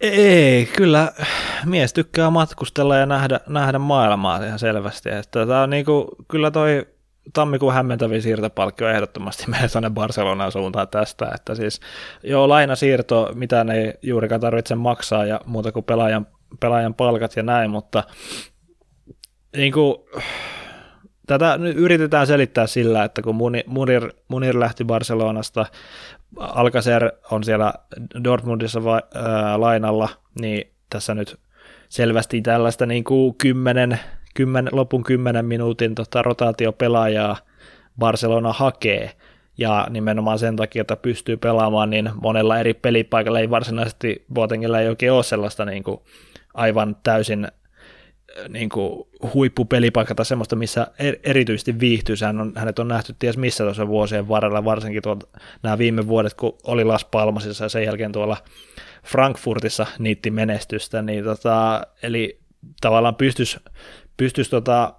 Ei, 0.00 0.66
kyllä 0.76 1.12
mies 1.66 1.92
tykkää 1.92 2.30
matkustella 2.30 2.96
ja 2.96 3.06
nähdä, 3.06 3.40
nähdä 3.48 3.78
maailmaa 3.78 4.44
ihan 4.44 4.58
selvästi. 4.58 5.10
Että 5.10 5.46
tämä 5.46 5.62
on 5.62 5.70
niinku, 5.70 6.08
kyllä 6.28 6.50
toi 6.50 6.86
tammikuun 7.32 7.72
hämmentävin 7.72 8.22
siirtopalkki 8.22 8.84
on 8.84 8.90
ehdottomasti 8.90 9.44
meidän 9.50 9.70
tuonne 9.70 9.90
Barcelonan 9.90 10.52
suuntaan 10.52 10.88
tästä, 10.88 11.30
että 11.34 11.54
siis 11.54 11.80
joo, 12.22 12.48
lainasiirto, 12.48 13.30
mitä 13.34 13.64
ne 13.64 13.94
juurikaan 14.02 14.40
tarvitse 14.40 14.74
maksaa 14.74 15.24
ja 15.24 15.40
muuta 15.46 15.72
kuin 15.72 15.84
pelaajan, 15.84 16.26
pelaajan 16.60 16.94
palkat 16.94 17.36
ja 17.36 17.42
näin, 17.42 17.70
mutta 17.70 18.04
niin 19.56 19.72
kuin, 19.72 19.96
tätä 21.26 21.58
nyt 21.58 21.76
yritetään 21.76 22.26
selittää 22.26 22.66
sillä, 22.66 23.04
että 23.04 23.22
kun 23.22 23.34
Munir, 23.66 24.12
Munir 24.28 24.60
lähti 24.60 24.84
Barcelonasta, 24.84 25.66
Alcacer 26.36 27.12
on 27.30 27.44
siellä 27.44 27.74
Dortmundissa 28.24 28.84
va, 28.84 29.00
ää, 29.14 29.60
lainalla, 29.60 30.08
niin 30.40 30.72
tässä 30.90 31.14
nyt 31.14 31.40
selvästi 31.88 32.42
tällaista 32.42 32.86
niin 32.86 33.04
kuin 33.04 33.34
10, 33.34 33.98
10, 34.34 34.70
lopun 34.76 35.02
10 35.02 35.44
minuutin 35.44 35.94
tota, 35.94 36.22
rotaatiopelaajaa 36.22 37.36
Barcelona 37.98 38.52
hakee, 38.52 39.10
ja 39.58 39.86
nimenomaan 39.90 40.38
sen 40.38 40.56
takia, 40.56 40.80
että 40.80 40.96
pystyy 40.96 41.36
pelaamaan 41.36 41.90
niin 41.90 42.10
monella 42.22 42.58
eri 42.58 42.74
pelipaikalla, 42.74 43.40
ei 43.40 43.50
varsinaisesti 43.50 44.24
Boatengilla 44.34 44.80
ei 44.80 44.88
oikein 44.88 45.12
ole 45.12 45.22
sellaista 45.22 45.64
niin 45.64 45.84
kuin 45.84 46.00
aivan 46.54 46.96
täysin 47.02 47.48
niin 48.48 48.68
kuin 48.68 49.08
huippupelipaikka 49.34 50.14
tai 50.14 50.24
semmoista, 50.24 50.56
missä 50.56 50.86
er, 50.98 51.16
erityisesti 51.24 51.80
viihtyy. 51.80 52.16
Hän 52.24 52.40
on, 52.40 52.52
hänet 52.56 52.78
on 52.78 52.88
nähty 52.88 53.14
ties 53.18 53.36
missä 53.36 53.64
tuossa 53.64 53.88
vuosien 53.88 54.28
varrella, 54.28 54.64
varsinkin 54.64 55.02
tuolta, 55.02 55.26
nämä 55.62 55.78
viime 55.78 56.06
vuodet, 56.06 56.34
kun 56.34 56.58
oli 56.64 56.84
Las 56.84 57.04
Palmasissa 57.04 57.64
ja 57.64 57.68
sen 57.68 57.84
jälkeen 57.84 58.12
tuolla 58.12 58.36
Frankfurtissa 59.04 59.86
niitti 59.98 60.30
menestystä, 60.30 61.02
niin 61.02 61.24
tota, 61.24 61.82
eli 62.02 62.40
tavallaan 62.80 63.14
pystyisi 63.14 63.58
pystyis 64.16 64.48
tota, 64.50 64.94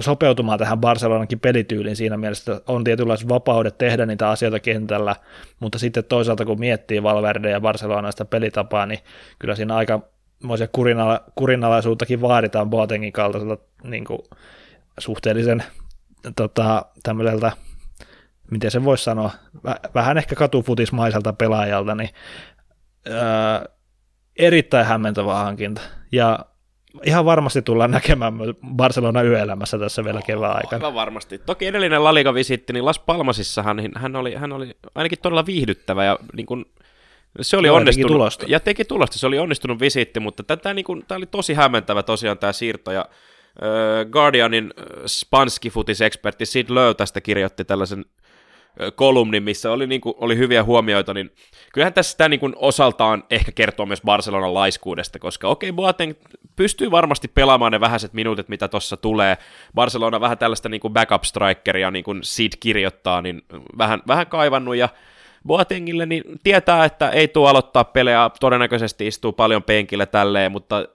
sopeutumaan 0.00 0.58
tähän 0.58 0.78
Barcelonankin 0.78 1.40
pelityyliin 1.40 1.96
siinä 1.96 2.16
mielessä, 2.16 2.52
että 2.52 2.72
on 2.72 2.84
tietynlaiset 2.84 3.28
vapaudet 3.28 3.78
tehdä 3.78 4.06
niitä 4.06 4.30
asioita 4.30 4.60
kentällä, 4.60 5.16
mutta 5.60 5.78
sitten 5.78 6.04
toisaalta 6.04 6.44
kun 6.44 6.60
miettii 6.60 7.02
Valverde 7.02 7.50
ja 7.50 7.60
Barcelonasta 7.60 8.24
pelitapaa, 8.24 8.86
niin 8.86 9.00
kyllä 9.38 9.54
siinä 9.54 9.74
aika 9.74 10.00
kurinala, 10.72 11.20
kurinalaisuuttakin 11.34 12.20
vaaditaan 12.20 12.70
Boatengin 12.70 13.12
kaltaiselta 13.12 13.64
niin 13.84 14.04
kuin, 14.04 14.18
suhteellisen 14.98 15.62
tota, 16.36 16.84
tämmöiseltä, 17.02 17.52
miten 18.50 18.70
se 18.70 18.84
voisi 18.84 19.04
sanoa, 19.04 19.30
vähän 19.94 20.18
ehkä 20.18 20.34
katufutismaiselta 20.34 21.32
pelaajalta, 21.32 21.94
niin 21.94 22.10
ää, 23.10 23.64
erittäin 24.38 24.86
hämmentävä 24.86 25.34
hankinta. 25.34 25.80
Ja 26.12 26.38
ihan 27.04 27.24
varmasti 27.24 27.62
tullaan 27.62 27.90
näkemään 27.90 28.34
Barcelona 28.76 29.22
yöelämässä 29.22 29.78
tässä 29.78 30.04
vielä 30.04 30.20
kevään 30.26 30.56
aikana. 30.56 30.76
Aivan 30.86 30.94
varmasti. 30.94 31.38
Toki 31.38 31.66
edellinen 31.66 32.04
La 32.04 32.14
Liga-visitti, 32.14 32.72
niin 32.72 32.84
Las 32.84 32.98
Palmasissahan 32.98 33.76
niin 33.76 33.92
hän 33.96 34.16
oli, 34.16 34.34
hän 34.34 34.52
oli 34.52 34.76
ainakin 34.94 35.18
todella 35.22 35.46
viihdyttävä 35.46 36.04
ja 36.04 36.18
niin 36.32 36.46
kuin 36.46 36.64
se 37.40 37.56
oli 37.56 37.68
onnistunut. 37.68 38.08
Teki 38.08 38.14
tulosta. 38.14 38.46
Ja 38.48 38.60
teki 38.60 38.84
tulosta, 38.84 39.18
se 39.18 39.26
oli 39.26 39.38
onnistunut 39.38 39.80
visiitti, 39.80 40.20
mutta 40.20 40.42
tätä, 40.42 40.74
niin 40.74 40.84
kuin, 40.84 41.04
tämä 41.08 41.16
oli 41.16 41.26
tosi 41.26 41.54
hämmentävä 41.54 42.02
tosiaan 42.02 42.38
tämä 42.38 42.52
siirto, 42.52 42.92
ja 42.92 43.00
äh, 43.10 44.10
Guardianin 44.10 44.74
äh, 44.78 44.84
Spanski-futis-ekspertti 45.06 46.46
Sid 46.46 46.66
Löö 46.70 46.94
tästä 46.94 47.20
kirjoitti 47.20 47.64
tällaisen 47.64 48.04
kolumnin, 48.94 49.42
missä 49.42 49.72
oli, 49.72 49.86
niin 49.86 50.00
kuin, 50.00 50.14
oli 50.18 50.36
hyviä 50.36 50.64
huomioita, 50.64 51.14
niin 51.14 51.30
kyllähän 51.72 51.92
tässä 51.92 52.10
sitä 52.10 52.28
niin 52.28 52.40
kuin, 52.40 52.52
osaltaan 52.56 53.24
ehkä 53.30 53.52
kertoo 53.52 53.86
myös 53.86 54.02
Barcelonan 54.02 54.54
laiskuudesta, 54.54 55.18
koska 55.18 55.48
okei, 55.48 55.70
okay, 55.70 55.76
Boateng 55.76 56.12
pystyy 56.56 56.90
varmasti 56.90 57.28
pelaamaan 57.28 57.72
ne 57.72 57.80
vähäiset 57.80 58.12
minuutit, 58.12 58.48
mitä 58.48 58.68
tuossa 58.68 58.96
tulee. 58.96 59.38
Barcelona 59.74 60.20
vähän 60.20 60.38
tällaista 60.38 60.68
niin 60.68 60.80
kuin 60.80 60.94
backup-strikeria, 60.94 61.90
niin 61.90 62.04
kuin 62.04 62.18
Sid 62.22 62.52
kirjoittaa, 62.60 63.22
niin 63.22 63.42
vähän, 63.78 64.02
vähän 64.06 64.26
kaivannut, 64.26 64.76
ja 64.76 64.88
Boatengille, 65.46 66.06
niin 66.06 66.24
tietää, 66.44 66.84
että 66.84 67.10
ei 67.10 67.28
tule 67.28 67.50
aloittaa 67.50 67.84
pelejä, 67.84 68.30
todennäköisesti 68.40 69.06
istuu 69.06 69.32
paljon 69.32 69.62
penkillä 69.62 70.06
tälleen, 70.06 70.52
mutta 70.52 70.88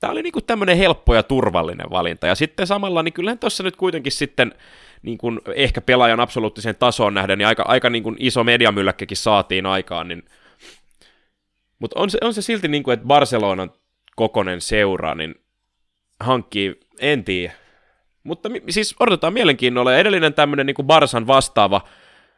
tämä 0.00 0.10
oli 0.10 0.22
niinku 0.22 0.40
tämmöinen 0.40 0.76
helppo 0.76 1.14
ja 1.14 1.22
turvallinen 1.22 1.90
valinta. 1.90 2.26
Ja 2.26 2.34
sitten 2.34 2.66
samalla, 2.66 3.02
niin 3.02 3.12
kyllähän 3.12 3.38
tuossa 3.38 3.62
nyt 3.62 3.76
kuitenkin 3.76 4.12
sitten 4.12 4.54
niin 5.02 5.18
kuin 5.18 5.40
ehkä 5.54 5.80
pelaajan 5.80 6.20
absoluuttiseen 6.20 6.76
tasoon 6.76 7.14
nähden, 7.14 7.38
niin 7.38 7.48
aika, 7.48 7.64
aika 7.68 7.90
niin 7.90 8.02
kuin 8.02 8.16
iso 8.18 8.44
mediamylläkkäkin 8.44 9.16
saatiin 9.16 9.66
aikaan, 9.66 10.08
niin 10.08 10.22
mutta 11.78 12.00
on 12.00 12.10
se, 12.10 12.18
on 12.22 12.34
se 12.34 12.42
silti 12.42 12.68
niin 12.68 12.82
kuin, 12.82 12.94
että 12.94 13.06
Barcelonan 13.06 13.70
kokonen 14.16 14.60
seura, 14.60 15.14
niin 15.14 15.34
hankkii, 16.20 16.80
en 17.00 17.24
tiedä. 17.24 17.52
Mutta 18.22 18.48
siis 18.70 18.94
odotetaan 19.00 19.32
mielenkiinnolla. 19.32 19.96
Edellinen 19.96 20.34
tämmöinen 20.34 20.66
niin 20.66 20.74
kuin 20.74 20.86
Barsan 20.86 21.26
vastaava 21.26 21.80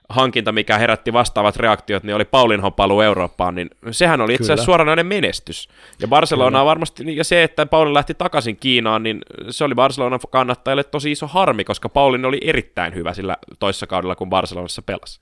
hankinta, 0.08 0.52
mikä 0.52 0.78
herätti 0.78 1.12
vastaavat 1.12 1.56
reaktiot, 1.56 2.02
niin 2.02 2.14
oli 2.14 2.24
Paulinhon 2.24 2.72
paluu 2.72 3.00
Eurooppaan, 3.00 3.54
niin 3.54 3.70
sehän 3.90 4.20
oli 4.20 4.34
itse 4.34 4.44
asiassa 4.44 4.64
suoranainen 4.64 5.06
menestys. 5.06 5.68
Ja 6.00 6.08
Barcelona 6.08 6.64
varmasti, 6.64 7.16
ja 7.16 7.24
se, 7.24 7.42
että 7.42 7.66
Paulin 7.66 7.94
lähti 7.94 8.14
takaisin 8.14 8.56
Kiinaan, 8.56 9.02
niin 9.02 9.20
se 9.50 9.64
oli 9.64 9.74
Barcelonan 9.74 10.20
kannattajille 10.30 10.84
tosi 10.84 11.10
iso 11.10 11.26
harmi, 11.26 11.64
koska 11.64 11.88
Paulin 11.88 12.24
oli 12.24 12.40
erittäin 12.44 12.94
hyvä 12.94 13.14
sillä 13.14 13.36
toissa 13.58 13.86
kaudella, 13.86 14.16
kun 14.16 14.30
Barcelonassa 14.30 14.82
pelasi. 14.82 15.18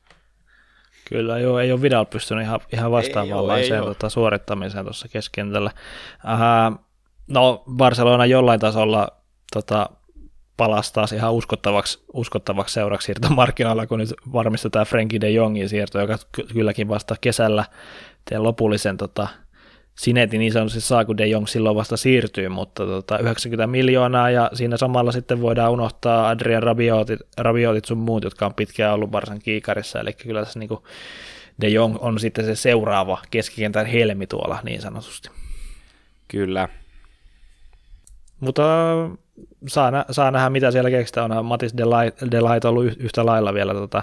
Kyllä, 1.09 1.38
joo, 1.38 1.59
ei 1.59 1.72
ole 1.72 1.83
Vidal 1.83 2.05
pystynyt 2.05 2.44
ihan, 2.44 2.61
ihan 2.72 2.90
vastaavanlaiseen 2.90 3.83
tota, 3.83 4.09
suorittamiseen 4.09 4.85
tuossa 4.85 5.09
keskentällä. 5.09 5.70
Äh, 6.29 6.79
no, 7.29 7.64
Barcelona 7.77 8.27
jollain 8.27 8.61
tasolla 8.61 9.09
tota, 9.53 9.88
palasi 10.57 10.92
taas 10.92 11.12
ihan 11.12 11.33
uskottavaksi, 11.33 11.99
uskottavaksi 12.12 12.75
seuraksi 12.75 13.07
siirtomarkkinoilla, 13.07 13.87
kun 13.87 13.99
nyt 13.99 14.14
varmistetaan 14.33 14.87
Frankie 14.87 15.21
de 15.21 15.31
Jongin 15.31 15.69
siirto, 15.69 16.01
joka 16.01 16.19
kylläkin 16.53 16.88
vasta 16.88 17.14
kesällä 17.21 17.64
teen 18.25 18.42
lopullisen 18.42 18.97
tota, 18.97 19.29
sinetin 19.99 20.38
niin 20.38 20.53
sanotusti 20.53 20.81
saa, 20.81 21.05
kun 21.05 21.16
De 21.16 21.27
Jong 21.27 21.47
silloin 21.47 21.77
vasta 21.77 21.97
siirtyy, 21.97 22.49
mutta 22.49 22.87
tota, 22.87 23.19
90 23.19 23.66
miljoonaa 23.66 24.31
ja 24.31 24.51
siinä 24.53 24.77
samalla 24.77 25.12
sitten 25.12 25.40
voidaan 25.40 25.73
unohtaa 25.73 26.29
Adrian 26.29 26.62
Rabiotit, 26.62 27.21
Rabiotit 27.38 27.85
sun 27.85 27.99
muut, 27.99 28.25
jotka 28.25 28.47
on 28.47 28.55
pitkään 28.55 28.95
ollut 28.95 29.12
varsin 29.12 29.42
kiikarissa, 29.42 30.01
eli 30.01 30.12
kyllä 30.12 30.45
tässä 30.45 30.59
niinku 30.59 30.87
De 31.61 31.69
Jong 31.69 31.97
on 32.01 32.21
sitten 32.21 32.45
se 32.45 32.55
seuraava 32.55 33.19
keskikentän 33.31 33.87
helmi 33.87 34.27
tuolla 34.27 34.59
niin 34.64 34.81
sanotusti. 34.81 35.31
Kyllä. 36.29 36.69
Mutta 38.40 38.62
saa, 39.66 39.90
nä- 39.90 40.05
saa 40.11 40.31
nähdä, 40.31 40.51
mitä 40.51 40.70
siellä 40.70 40.90
keksitään. 40.90 41.33
On 41.33 41.44
Matis 41.44 41.77
Delight 42.31 42.64
ollut 42.64 42.87
yhtä 42.99 43.27
lailla 43.27 43.55
vielä 43.55 43.75
tota 43.75 44.03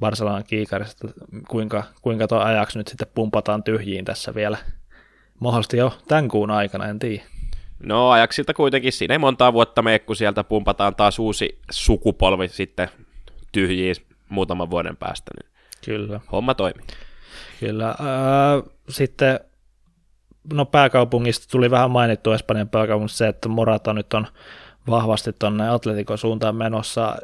Barcelonan 0.00 0.44
kiikarista, 0.44 1.08
kuinka, 1.48 1.84
kuinka 2.02 2.28
tuo 2.28 2.38
ajaksi 2.38 2.78
nyt 2.78 2.88
sitten 2.88 3.08
pumpataan 3.14 3.62
tyhjiin 3.62 4.04
tässä 4.04 4.34
vielä. 4.34 4.58
Mahdollisesti 5.40 5.76
jo 5.76 5.92
tämän 6.08 6.28
kuun 6.28 6.50
aikana, 6.50 6.88
en 6.88 6.98
tiedä. 6.98 7.22
No 7.82 8.10
ajaksilta 8.10 8.54
kuitenkin 8.54 8.92
siinä 8.92 9.14
ei 9.14 9.18
montaa 9.18 9.52
vuotta 9.52 9.82
mene, 9.82 9.98
kun 9.98 10.16
sieltä 10.16 10.44
pumpataan 10.44 10.94
taas 10.94 11.18
uusi 11.18 11.58
sukupolvi 11.70 12.48
sitten 12.48 12.88
tyhjiin 13.52 13.96
muutaman 14.28 14.70
vuoden 14.70 14.96
päästä. 14.96 15.30
Niin 15.36 15.52
Kyllä. 15.84 16.20
Homma 16.32 16.54
toimii. 16.54 16.86
Kyllä. 17.60 17.88
Äh, 17.88 17.96
sitten 18.88 19.40
no 20.52 20.64
pääkaupungista 20.64 21.46
tuli 21.50 21.70
vähän 21.70 21.90
mainittu 21.90 22.32
Espanjan 22.32 22.68
pääkaupungista 22.68 23.18
se, 23.18 23.28
että 23.28 23.48
Morata 23.48 23.92
nyt 23.92 24.14
on 24.14 24.26
vahvasti 24.90 25.32
tuonne 25.32 25.68
Atletikon 25.68 26.18
suuntaan 26.18 26.56
menossa. 26.56 27.16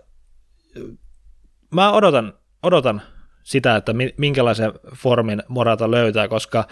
Mä 1.70 1.92
odotan, 1.92 2.32
odotan 2.62 3.02
sitä, 3.42 3.76
että 3.76 3.92
minkälaisen 4.16 4.72
formin 4.94 5.42
Morata 5.48 5.90
löytää, 5.90 6.28
koska 6.28 6.64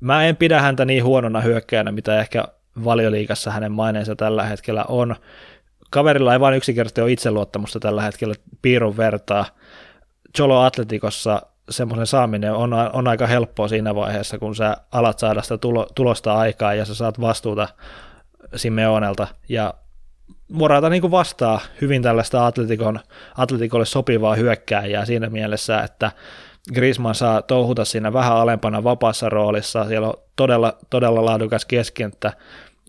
mä 0.00 0.24
en 0.24 0.36
pidä 0.36 0.60
häntä 0.60 0.84
niin 0.84 1.04
huonona 1.04 1.40
hyökkäänä, 1.40 1.92
mitä 1.92 2.20
ehkä 2.20 2.44
valioliikassa 2.84 3.50
hänen 3.50 3.72
maineensa 3.72 4.16
tällä 4.16 4.44
hetkellä 4.44 4.84
on. 4.88 5.16
Kaverilla 5.90 6.32
ei 6.32 6.40
vain 6.40 6.54
yksinkertaisesti 6.54 7.00
ole 7.00 7.12
itseluottamusta 7.12 7.80
tällä 7.80 8.02
hetkellä 8.02 8.34
piirun 8.62 8.96
vertaa. 8.96 9.44
Cholo 10.36 10.60
Atletikossa 10.60 11.42
semmoisen 11.70 12.06
saaminen 12.06 12.52
on, 12.52 12.72
on 12.92 13.08
aika 13.08 13.26
helppoa 13.26 13.68
siinä 13.68 13.94
vaiheessa, 13.94 14.38
kun 14.38 14.56
sä 14.56 14.76
alat 14.92 15.18
saada 15.18 15.42
sitä 15.42 15.58
tulo, 15.58 15.86
tulosta 15.94 16.34
aikaa 16.34 16.74
ja 16.74 16.84
sä 16.84 16.94
saat 16.94 17.20
vastuuta 17.20 17.68
Simeonelta. 18.56 19.26
Ja 19.48 19.74
Morata 20.52 20.88
niin 20.88 21.10
vastaa 21.10 21.60
hyvin 21.80 22.02
tällaista 22.02 22.46
atletikon, 22.46 23.00
atletikolle 23.36 23.86
sopivaa 23.86 24.34
hyökkääjää 24.34 25.04
siinä 25.04 25.30
mielessä, 25.30 25.80
että 25.82 26.10
Griezmann 26.74 27.14
saa 27.14 27.42
touhuta 27.42 27.84
siinä 27.84 28.12
vähän 28.12 28.36
alempana 28.36 28.84
vapaassa 28.84 29.28
roolissa, 29.28 29.84
siellä 29.84 30.08
on 30.08 30.14
todella, 30.36 30.78
todella 30.90 31.24
laadukas 31.24 31.64
keskenttä 31.64 32.32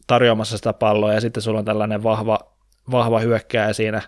tarjoamassa 0.08 0.58
sitä 0.58 0.74
palloa 0.74 1.14
ja 1.14 1.22
sitten 1.22 1.44
sulla 1.44 1.60
on 1.60 1.66
tällainen 1.66 2.04
vahva, 2.04 2.40
vahva 2.92 3.20
hyökkääjä 3.20 3.74
siinä, 3.74 4.02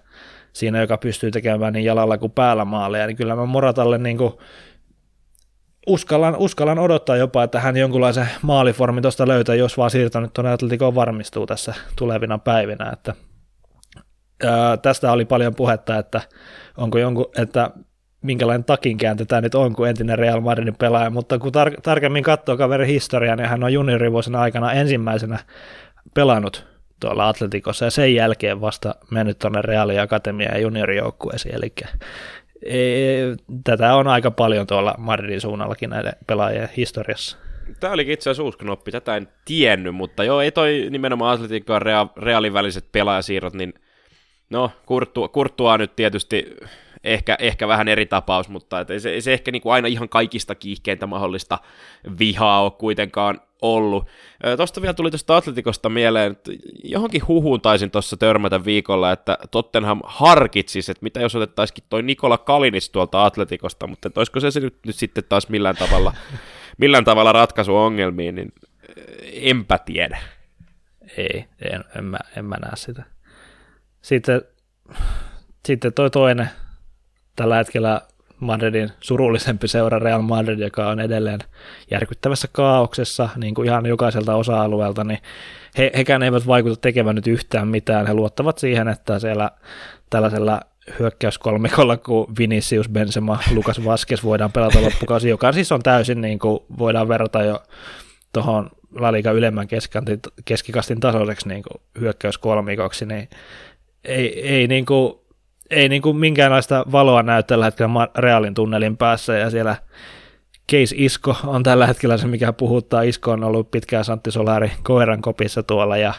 siinä, 0.53 0.81
joka 0.81 0.97
pystyy 0.97 1.31
tekemään 1.31 1.73
niin 1.73 1.85
jalalla 1.85 2.17
kuin 2.17 2.31
päällä 2.31 2.65
maaleja, 2.65 3.07
niin 3.07 3.17
kyllä 3.17 3.35
mä 3.35 3.45
Moratalle 3.45 3.97
niin 3.97 4.17
kuin 4.17 4.33
uskallan, 5.87 6.35
uskallan 6.35 6.79
odottaa 6.79 7.17
jopa, 7.17 7.43
että 7.43 7.59
hän 7.59 7.77
jonkunlaisen 7.77 8.29
maaliformin 8.41 9.01
tuosta 9.01 9.27
löytää, 9.27 9.55
jos 9.55 9.77
vaan 9.77 9.91
siirtänyt 9.91 10.33
tuonne 10.33 10.51
Atleticoon 10.51 10.95
varmistuu 10.95 11.45
tässä 11.45 11.73
tulevina 11.95 12.37
päivinä, 12.37 12.89
että 12.93 13.13
ää, 14.45 14.77
tästä 14.77 15.12
oli 15.12 15.25
paljon 15.25 15.56
puhetta, 15.56 15.97
että 15.97 16.21
onko 16.77 16.97
jonkun, 16.97 17.25
että 17.38 17.71
minkälainen 18.21 18.63
takinkääntö 18.63 19.25
tämä 19.25 19.41
nyt 19.41 19.56
on, 19.56 19.75
kuin 19.75 19.89
entinen 19.89 20.19
Real 20.19 20.41
Madridin 20.41 20.75
pelaaja, 20.75 21.10
mutta 21.10 21.39
kun 21.39 21.51
tar- 21.51 21.82
tarkemmin 21.82 22.23
katsoo 22.23 22.58
kaverin 22.58 22.88
historiaa, 22.88 23.36
niin 23.36 23.49
hän 23.49 23.63
on 23.63 23.73
juniorivuosina 23.73 24.41
aikana 24.41 24.71
ensimmäisenä 24.71 25.39
pelannut 26.13 26.65
tuolla 26.99 27.30
Atletikossa 27.30 27.86
ja 27.86 27.91
sen 27.91 28.15
jälkeen 28.15 28.62
vasta 28.62 28.95
mennyt 29.12 29.39
tuonne 29.39 29.62
Reali 29.62 29.99
Akatemia 29.99 30.51
ja 30.51 30.60
juniorijoukkueisiin, 30.60 31.56
eli 31.56 31.73
e, 32.65 32.77
tätä 33.63 33.95
on 33.95 34.08
aika 34.08 34.32
paljon 34.32 34.67
tuolla 34.67 34.95
Madridin 34.97 35.41
suunnallakin 35.41 35.89
näiden 35.89 36.13
pelaajien 36.27 36.69
historiassa. 36.77 37.38
Tämä 37.80 37.93
olikin 37.93 38.13
itse 38.13 38.30
asiassa 38.30 38.43
uusi 38.43 38.58
knoppi, 38.58 38.91
tätä 38.91 39.15
en 39.15 39.27
tiennyt, 39.45 39.95
mutta 39.95 40.23
joo, 40.23 40.41
ei 40.41 40.51
toi 40.51 40.88
nimenomaan 40.89 41.34
Atletico 41.34 41.73
ja 41.73 42.08
Realin 42.17 42.54
väliset 42.54 42.86
pelaajasiirrot, 42.91 43.54
niin 43.54 43.73
no, 44.51 44.71
Kurtua, 44.85 45.27
Kurtua 45.27 45.77
nyt 45.77 45.95
tietysti 45.95 46.55
ehkä, 47.03 47.35
ehkä 47.39 47.67
vähän 47.67 47.87
eri 47.87 48.05
tapaus, 48.05 48.49
mutta 48.49 48.79
et 48.79 48.89
ei 48.89 48.99
se, 48.99 49.09
ei 49.09 49.21
se 49.21 49.33
ehkä 49.33 49.51
niin 49.51 49.61
kuin 49.61 49.73
aina 49.73 49.87
ihan 49.87 50.09
kaikista 50.09 50.55
kiihkeintä 50.55 51.07
mahdollista 51.07 51.59
vihaa 52.19 52.63
ole 52.63 52.71
kuitenkaan 52.71 53.41
ollut. 53.61 54.07
Tuosta 54.57 54.81
vielä 54.81 54.93
tuli 54.93 55.11
tuosta 55.11 55.37
Atletikosta 55.37 55.89
mieleen, 55.89 56.31
että 56.31 56.51
johonkin 56.83 57.27
huhuun 57.27 57.61
taisin 57.61 57.91
tuossa 57.91 58.17
törmätä 58.17 58.65
viikolla, 58.65 59.11
että 59.11 59.37
Tottenham 59.51 60.01
harkitsisi, 60.03 60.91
että 60.91 61.03
mitä 61.03 61.21
jos 61.21 61.35
otettaisikin 61.35 61.83
toi 61.89 62.03
Nikola 62.03 62.37
Kalinis 62.37 62.89
tuolta 62.89 63.25
Atletikosta, 63.25 63.87
mutta 63.87 64.07
että 64.07 64.19
olisiko 64.19 64.39
se, 64.39 64.51
se 64.51 64.59
nyt, 64.59 64.75
nyt 64.85 64.95
sitten 64.95 65.23
taas 65.29 65.49
millään 65.49 65.75
tavalla, 65.75 66.13
millään 66.77 67.05
tavalla 67.05 67.31
ratkaisu 67.31 67.77
ongelmiin, 67.77 68.35
niin 68.35 68.53
enpä 69.23 69.77
tiedä. 69.77 70.21
Ei, 71.17 71.45
en, 71.61 71.83
en, 71.97 72.05
mä, 72.05 72.19
en 72.37 72.45
mä 72.45 72.55
näe 72.55 72.75
sitä. 72.75 73.03
Sitten, 74.01 74.41
sitten 75.65 75.93
toi 75.93 76.09
toinen 76.09 76.49
tällä 77.35 77.55
hetkellä 77.55 78.01
Madridin 78.39 78.91
surullisempi 79.01 79.67
seura 79.67 79.99
Real 79.99 80.21
Madrid, 80.21 80.59
joka 80.59 80.87
on 80.87 80.99
edelleen 80.99 81.39
järkyttävässä 81.91 82.47
kaauksessa 82.51 83.29
niin 83.35 83.55
kuin 83.55 83.67
ihan 83.67 83.85
jokaiselta 83.85 84.35
osa-alueelta, 84.35 85.03
niin 85.03 85.19
he, 85.77 85.91
hekään 85.97 86.23
eivät 86.23 86.47
vaikuta 86.47 86.75
tekemään 86.75 87.15
nyt 87.15 87.27
yhtään 87.27 87.67
mitään. 87.67 88.07
He 88.07 88.13
luottavat 88.13 88.57
siihen, 88.57 88.87
että 88.87 89.19
siellä 89.19 89.51
tällaisella 90.09 90.61
hyökkäyskolmikolla 90.99 91.97
kuin 91.97 92.27
Vinicius, 92.37 92.89
Benzema, 92.89 93.39
Lukas 93.51 93.85
Vaskes 93.85 94.23
voidaan 94.23 94.51
pelata 94.51 94.81
loppukausi, 94.81 95.29
joka 95.29 95.51
siis 95.51 95.71
on 95.71 95.83
täysin, 95.83 96.21
niin 96.21 96.39
kuin 96.39 96.59
voidaan 96.77 97.07
verrata 97.07 97.43
jo 97.43 97.63
tuohon 98.33 98.69
La 98.95 99.11
Liga 99.11 99.31
ylemmän 99.31 99.67
keskikastin 100.45 100.99
tasoiseksi 100.99 101.47
niin 101.47 101.63
hyökkäyskolmikoksi, 101.99 103.05
niin 103.05 103.29
ei, 104.03 104.47
ei 104.47 104.67
niin 104.67 104.85
kuin 104.85 105.13
ei 105.69 105.89
niin 105.89 106.01
kuin 106.01 106.17
minkäänlaista 106.17 106.85
valoa 106.91 107.23
näy 107.23 107.43
tällä 107.43 107.65
hetkellä 107.65 108.07
Realin 108.17 108.53
tunnelin 108.53 108.97
päässä 108.97 109.37
ja 109.37 109.49
siellä 109.49 109.75
Case 110.71 110.95
Isko 110.97 111.35
on 111.45 111.63
tällä 111.63 111.87
hetkellä 111.87 112.17
se, 112.17 112.27
mikä 112.27 112.53
puhuttaa. 112.53 113.01
Isko 113.01 113.31
on 113.31 113.43
ollut 113.43 113.71
pitkään 113.71 114.05
Santti 114.05 114.31
Solari 114.31 114.71
koiran 114.83 115.21
kopissa 115.21 115.63
tuolla 115.63 115.97
ja 115.97 116.13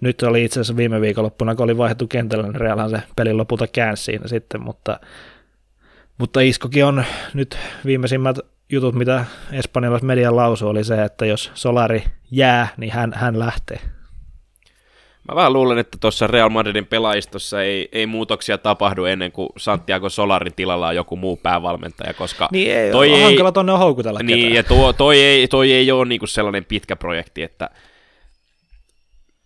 nyt 0.00 0.22
oli 0.22 0.44
itse 0.44 0.60
asiassa 0.60 0.76
viime 0.76 1.00
viikonloppuna, 1.00 1.54
kun 1.54 1.64
oli 1.64 1.78
vaihdettu 1.78 2.06
kentällä, 2.06 2.46
niin 2.46 2.54
Realhan 2.54 2.90
se 2.90 3.02
pelin 3.16 3.36
lopulta 3.36 3.66
käänsi 3.66 4.04
siinä 4.04 4.28
sitten, 4.28 4.62
mutta, 4.62 5.00
mutta 6.18 6.40
Iskokin 6.40 6.84
on 6.84 7.04
nyt 7.34 7.58
viimeisimmät 7.84 8.38
jutut, 8.72 8.94
mitä 8.94 9.24
espanjalais 9.52 10.02
median 10.02 10.36
lausu 10.36 10.68
oli 10.68 10.84
se, 10.84 11.04
että 11.04 11.26
jos 11.26 11.50
Solari 11.54 12.04
jää, 12.30 12.68
niin 12.76 12.92
hän, 12.92 13.12
hän 13.16 13.38
lähtee. 13.38 13.80
Mä 15.28 15.34
vähän 15.34 15.52
luulen, 15.52 15.78
että 15.78 15.98
tuossa 16.00 16.26
Real 16.26 16.48
Madridin 16.48 16.86
pelaajistossa 16.86 17.62
ei, 17.62 17.88
ei 17.92 18.06
muutoksia 18.06 18.58
tapahdu 18.58 19.04
ennen 19.04 19.32
kuin 19.32 19.48
Santiago 19.56 20.08
Solarin 20.08 20.54
tilalla 20.54 20.88
on 20.88 20.96
joku 20.96 21.16
muu 21.16 21.36
päävalmentaja, 21.36 22.14
koska 22.14 22.48
niin 22.52 22.72
ei, 22.72 22.90
toi 22.90 23.10
on 23.12 23.18
ei, 23.18 23.22
hankala 23.22 23.52
tuonne 23.52 23.72
houkutella 23.72 24.20
Niin, 24.22 24.38
ketään. 24.38 24.54
ja 24.54 24.62
tuo, 24.62 24.92
toi, 24.92 25.22
ei, 25.22 25.48
toi 25.48 25.72
ei 25.72 25.92
ole 25.92 26.04
niinku 26.04 26.26
sellainen 26.26 26.64
pitkä 26.64 26.96
projekti, 26.96 27.42
että 27.42 27.70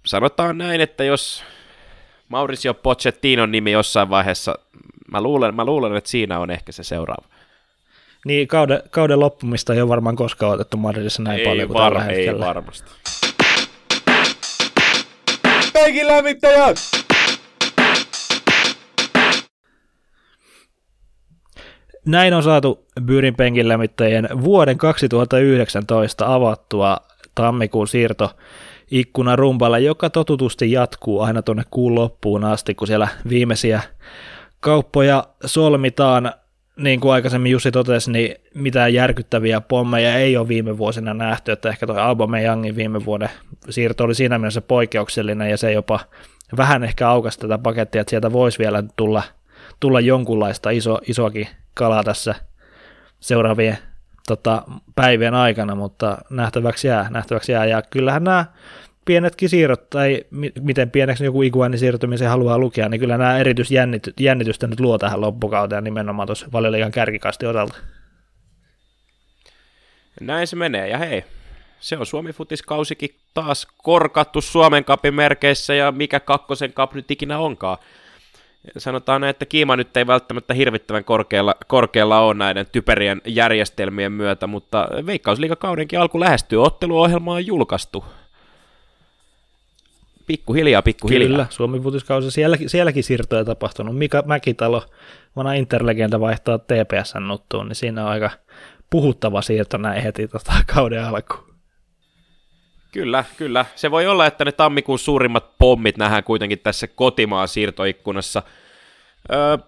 sanotaan 0.06 0.58
näin, 0.58 0.80
että 0.80 1.04
jos 1.04 1.44
Mauricio 2.28 2.74
Pochettinon 2.74 3.50
nimi 3.50 3.72
jossain 3.72 4.10
vaiheessa, 4.10 4.54
mä 5.12 5.20
luulen, 5.20 5.54
mä 5.54 5.64
luulen, 5.64 5.96
että 5.96 6.10
siinä 6.10 6.38
on 6.38 6.50
ehkä 6.50 6.72
se 6.72 6.82
seuraava. 6.82 7.28
Niin, 8.26 8.48
kauden, 8.48 8.82
kauden 8.90 9.20
loppumista 9.20 9.74
ei 9.74 9.80
ole 9.80 9.88
varmaan 9.88 10.16
koskaan 10.16 10.52
otettu 10.52 10.76
Madridissa 10.76 11.22
näin 11.22 11.40
ei 11.40 11.46
paljon 11.46 11.68
kuin 11.68 11.78
var, 11.78 11.92
tällä 11.92 12.04
hetkellä. 12.04 12.44
Ei 12.46 12.48
varmasti. 12.48 12.90
Penkin 15.82 16.06
lämmittäjät! 16.06 16.76
Näin 22.06 22.34
on 22.34 22.42
saatu 22.42 22.86
Byyrin 23.04 23.36
penkin 23.36 23.68
lämmittäjien 23.68 24.28
vuoden 24.44 24.78
2019 24.78 26.34
avattua 26.34 26.96
tammikuun 27.34 27.88
siirto 27.88 28.30
ikkuna 28.90 29.36
rumpalla, 29.36 29.78
joka 29.78 30.10
totutusti 30.10 30.72
jatkuu 30.72 31.20
aina 31.20 31.42
tuonne 31.42 31.62
kuun 31.70 31.94
loppuun 31.94 32.44
asti, 32.44 32.74
kun 32.74 32.86
siellä 32.86 33.08
viimeisiä 33.28 33.82
kauppoja 34.60 35.24
solmitaan 35.46 36.32
niin 36.76 37.00
kuin 37.00 37.12
aikaisemmin 37.12 37.52
Jussi 37.52 37.70
totesi, 37.70 38.10
niin 38.12 38.34
mitään 38.54 38.94
järkyttäviä 38.94 39.60
pommeja 39.60 40.14
ei 40.14 40.36
ole 40.36 40.48
viime 40.48 40.78
vuosina 40.78 41.14
nähty, 41.14 41.52
että 41.52 41.68
ehkä 41.68 41.86
tuo 41.86 41.96
Aubameyangin 41.96 42.76
viime 42.76 43.04
vuoden 43.04 43.28
siirto 43.70 44.04
oli 44.04 44.14
siinä 44.14 44.38
mielessä 44.38 44.60
poikkeuksellinen 44.60 45.50
ja 45.50 45.56
se 45.56 45.72
jopa 45.72 46.00
vähän 46.56 46.84
ehkä 46.84 47.08
aukasi 47.08 47.38
tätä 47.38 47.58
pakettia, 47.58 48.00
että 48.00 48.10
sieltä 48.10 48.32
voisi 48.32 48.58
vielä 48.58 48.84
tulla, 48.96 49.22
tulla 49.80 50.00
jonkunlaista 50.00 50.70
iso, 50.70 50.98
isoakin 51.06 51.48
kalaa 51.74 52.04
tässä 52.04 52.34
seuraavien 53.20 53.78
tota, 54.26 54.62
päivien 54.94 55.34
aikana, 55.34 55.74
mutta 55.74 56.18
nähtäväksi 56.30 56.88
jää, 56.88 57.06
nähtäväksi 57.10 57.52
jää. 57.52 57.64
Ja 57.64 57.82
kyllähän 57.82 58.24
nämä 58.24 58.44
pienetkin 59.04 59.48
siirrot, 59.48 59.90
tai 59.90 60.24
miten 60.60 60.90
pieneksi 60.90 61.24
joku 61.24 61.42
iguanin 61.42 61.78
siirtymisen 61.78 62.28
haluaa 62.28 62.58
lukea, 62.58 62.88
niin 62.88 63.00
kyllä 63.00 63.18
nämä 63.18 63.38
erityisjännitystä 63.38 64.66
nyt 64.66 64.80
luo 64.80 64.98
tähän 64.98 65.20
loppukauteen 65.20 65.84
nimenomaan 65.84 66.26
tuossa 66.26 66.46
valioliigan 66.52 66.92
kärkikasti 66.92 67.46
osalta. 67.46 67.74
Näin 70.20 70.46
se 70.46 70.56
menee, 70.56 70.88
ja 70.88 70.98
hei, 70.98 71.24
se 71.80 71.96
on 71.96 72.06
Suomi 72.06 72.32
Futiskausikin 72.32 73.14
taas 73.34 73.66
korkattu 73.76 74.40
Suomen 74.40 74.84
kapin 74.84 75.14
merkeissä, 75.14 75.74
ja 75.74 75.92
mikä 75.92 76.20
kakkosen 76.20 76.72
kap 76.72 76.94
nyt 76.94 77.10
ikinä 77.10 77.38
onkaan. 77.38 77.78
Sanotaan 78.78 79.20
näin, 79.20 79.30
että 79.30 79.46
kiima 79.46 79.76
nyt 79.76 79.96
ei 79.96 80.06
välttämättä 80.06 80.54
hirvittävän 80.54 81.04
korkealla, 81.04 81.54
korkealla 81.66 82.20
ole 82.20 82.34
näiden 82.34 82.66
typerien 82.72 83.20
järjestelmien 83.26 84.12
myötä, 84.12 84.46
mutta 84.46 84.88
Veikkausliigakaudenkin 85.06 86.00
alku 86.00 86.20
lähestyy, 86.20 86.62
otteluohjelma 86.62 87.32
on 87.32 87.46
julkaistu. 87.46 88.04
Pikkuhiljaa, 90.36 90.82
pikkuhiljaa. 90.82 91.28
Kyllä, 91.28 91.46
Suomi 91.50 91.80
futiskausi, 91.80 92.30
sielläkin, 92.30 92.70
sielläkin 92.70 93.04
siirtoja 93.04 93.44
tapahtunut. 93.44 93.98
Mika 93.98 94.22
Mäkitalo, 94.26 94.82
vanha 95.36 95.52
interlegenda 95.52 96.20
vaihtaa 96.20 96.58
TPSn 96.58 97.28
nuttuun, 97.28 97.68
niin 97.68 97.76
siinä 97.76 98.04
on 98.04 98.10
aika 98.10 98.30
puhuttava 98.90 99.42
siirto 99.42 99.76
näin 99.76 100.02
heti 100.02 100.28
tota 100.28 100.52
kauden 100.74 101.04
alkuun. 101.04 101.52
Kyllä, 102.92 103.24
kyllä. 103.36 103.64
Se 103.74 103.90
voi 103.90 104.06
olla, 104.06 104.26
että 104.26 104.44
ne 104.44 104.52
tammikuun 104.52 104.98
suurimmat 104.98 105.58
pommit 105.58 105.96
nähdään 105.96 106.24
kuitenkin 106.24 106.58
tässä 106.58 106.86
kotimaan 106.86 107.48
siirtoikkunassa. 107.48 108.42
Öö, 109.32 109.58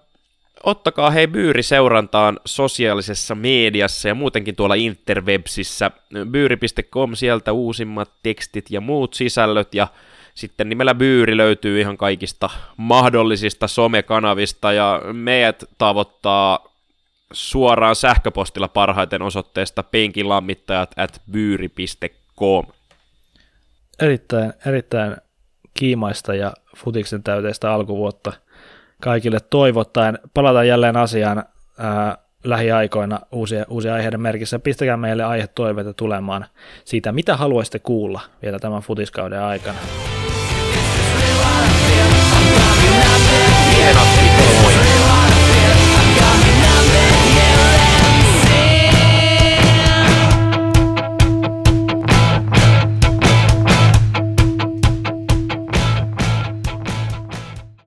ottakaa 0.65 1.11
hei 1.11 1.27
Byyri 1.27 1.63
seurantaan 1.63 2.41
sosiaalisessa 2.45 3.35
mediassa 3.35 4.09
ja 4.09 4.15
muutenkin 4.15 4.57
tuolla 4.57 4.75
interwebsissä. 4.75 5.91
Byyri.com 6.31 7.15
sieltä 7.15 7.53
uusimmat 7.53 8.11
tekstit 8.23 8.71
ja 8.71 8.81
muut 8.81 9.15
sisällöt 9.15 9.75
ja 9.75 9.89
sitten 10.35 10.69
nimellä 10.69 10.95
Byyri 10.95 11.37
löytyy 11.37 11.81
ihan 11.81 11.97
kaikista 11.97 12.51
mahdollisista 12.77 13.69
somekanavista 13.69 14.73
ja 14.73 15.01
meidät 15.13 15.65
tavoittaa 15.79 16.75
suoraan 17.33 17.97
sähköpostilla 17.97 18.69
parhaiten 18.69 19.23
osoitteesta 19.23 19.83
penkilammittajat 19.83 20.95
at 20.97 21.23
byyri.com. 21.31 22.67
Erittäin, 24.01 24.53
erittäin 24.67 25.17
kiimaista 25.75 26.35
ja 26.35 26.53
futiksen 26.77 27.23
täyteistä 27.23 27.73
alkuvuotta 27.73 28.33
kaikille 29.03 29.39
toivottaen. 29.51 30.19
Palataan 30.35 30.69
jälleen 30.69 30.97
asiaan 30.97 31.45
ää, 31.79 32.19
lähiaikoina 32.45 33.21
uusia, 33.33 33.65
uusia 33.69 33.95
aiheiden 33.95 34.21
merkissä. 34.21 34.59
Pistäkää 34.59 34.97
meille 34.97 35.49
toiveita 35.55 35.95
tulemaan 35.95 36.47
siitä, 36.85 37.13
mitä 37.13 37.37
haluaisitte 37.37 37.79
kuulla 37.79 38.21
vielä 38.43 38.59
tämän 38.59 38.83
futiskauden 38.83 39.41
aikana. 39.41 39.79
dei 43.85 43.93
nostri 43.93 44.27
tempi. 44.27 44.44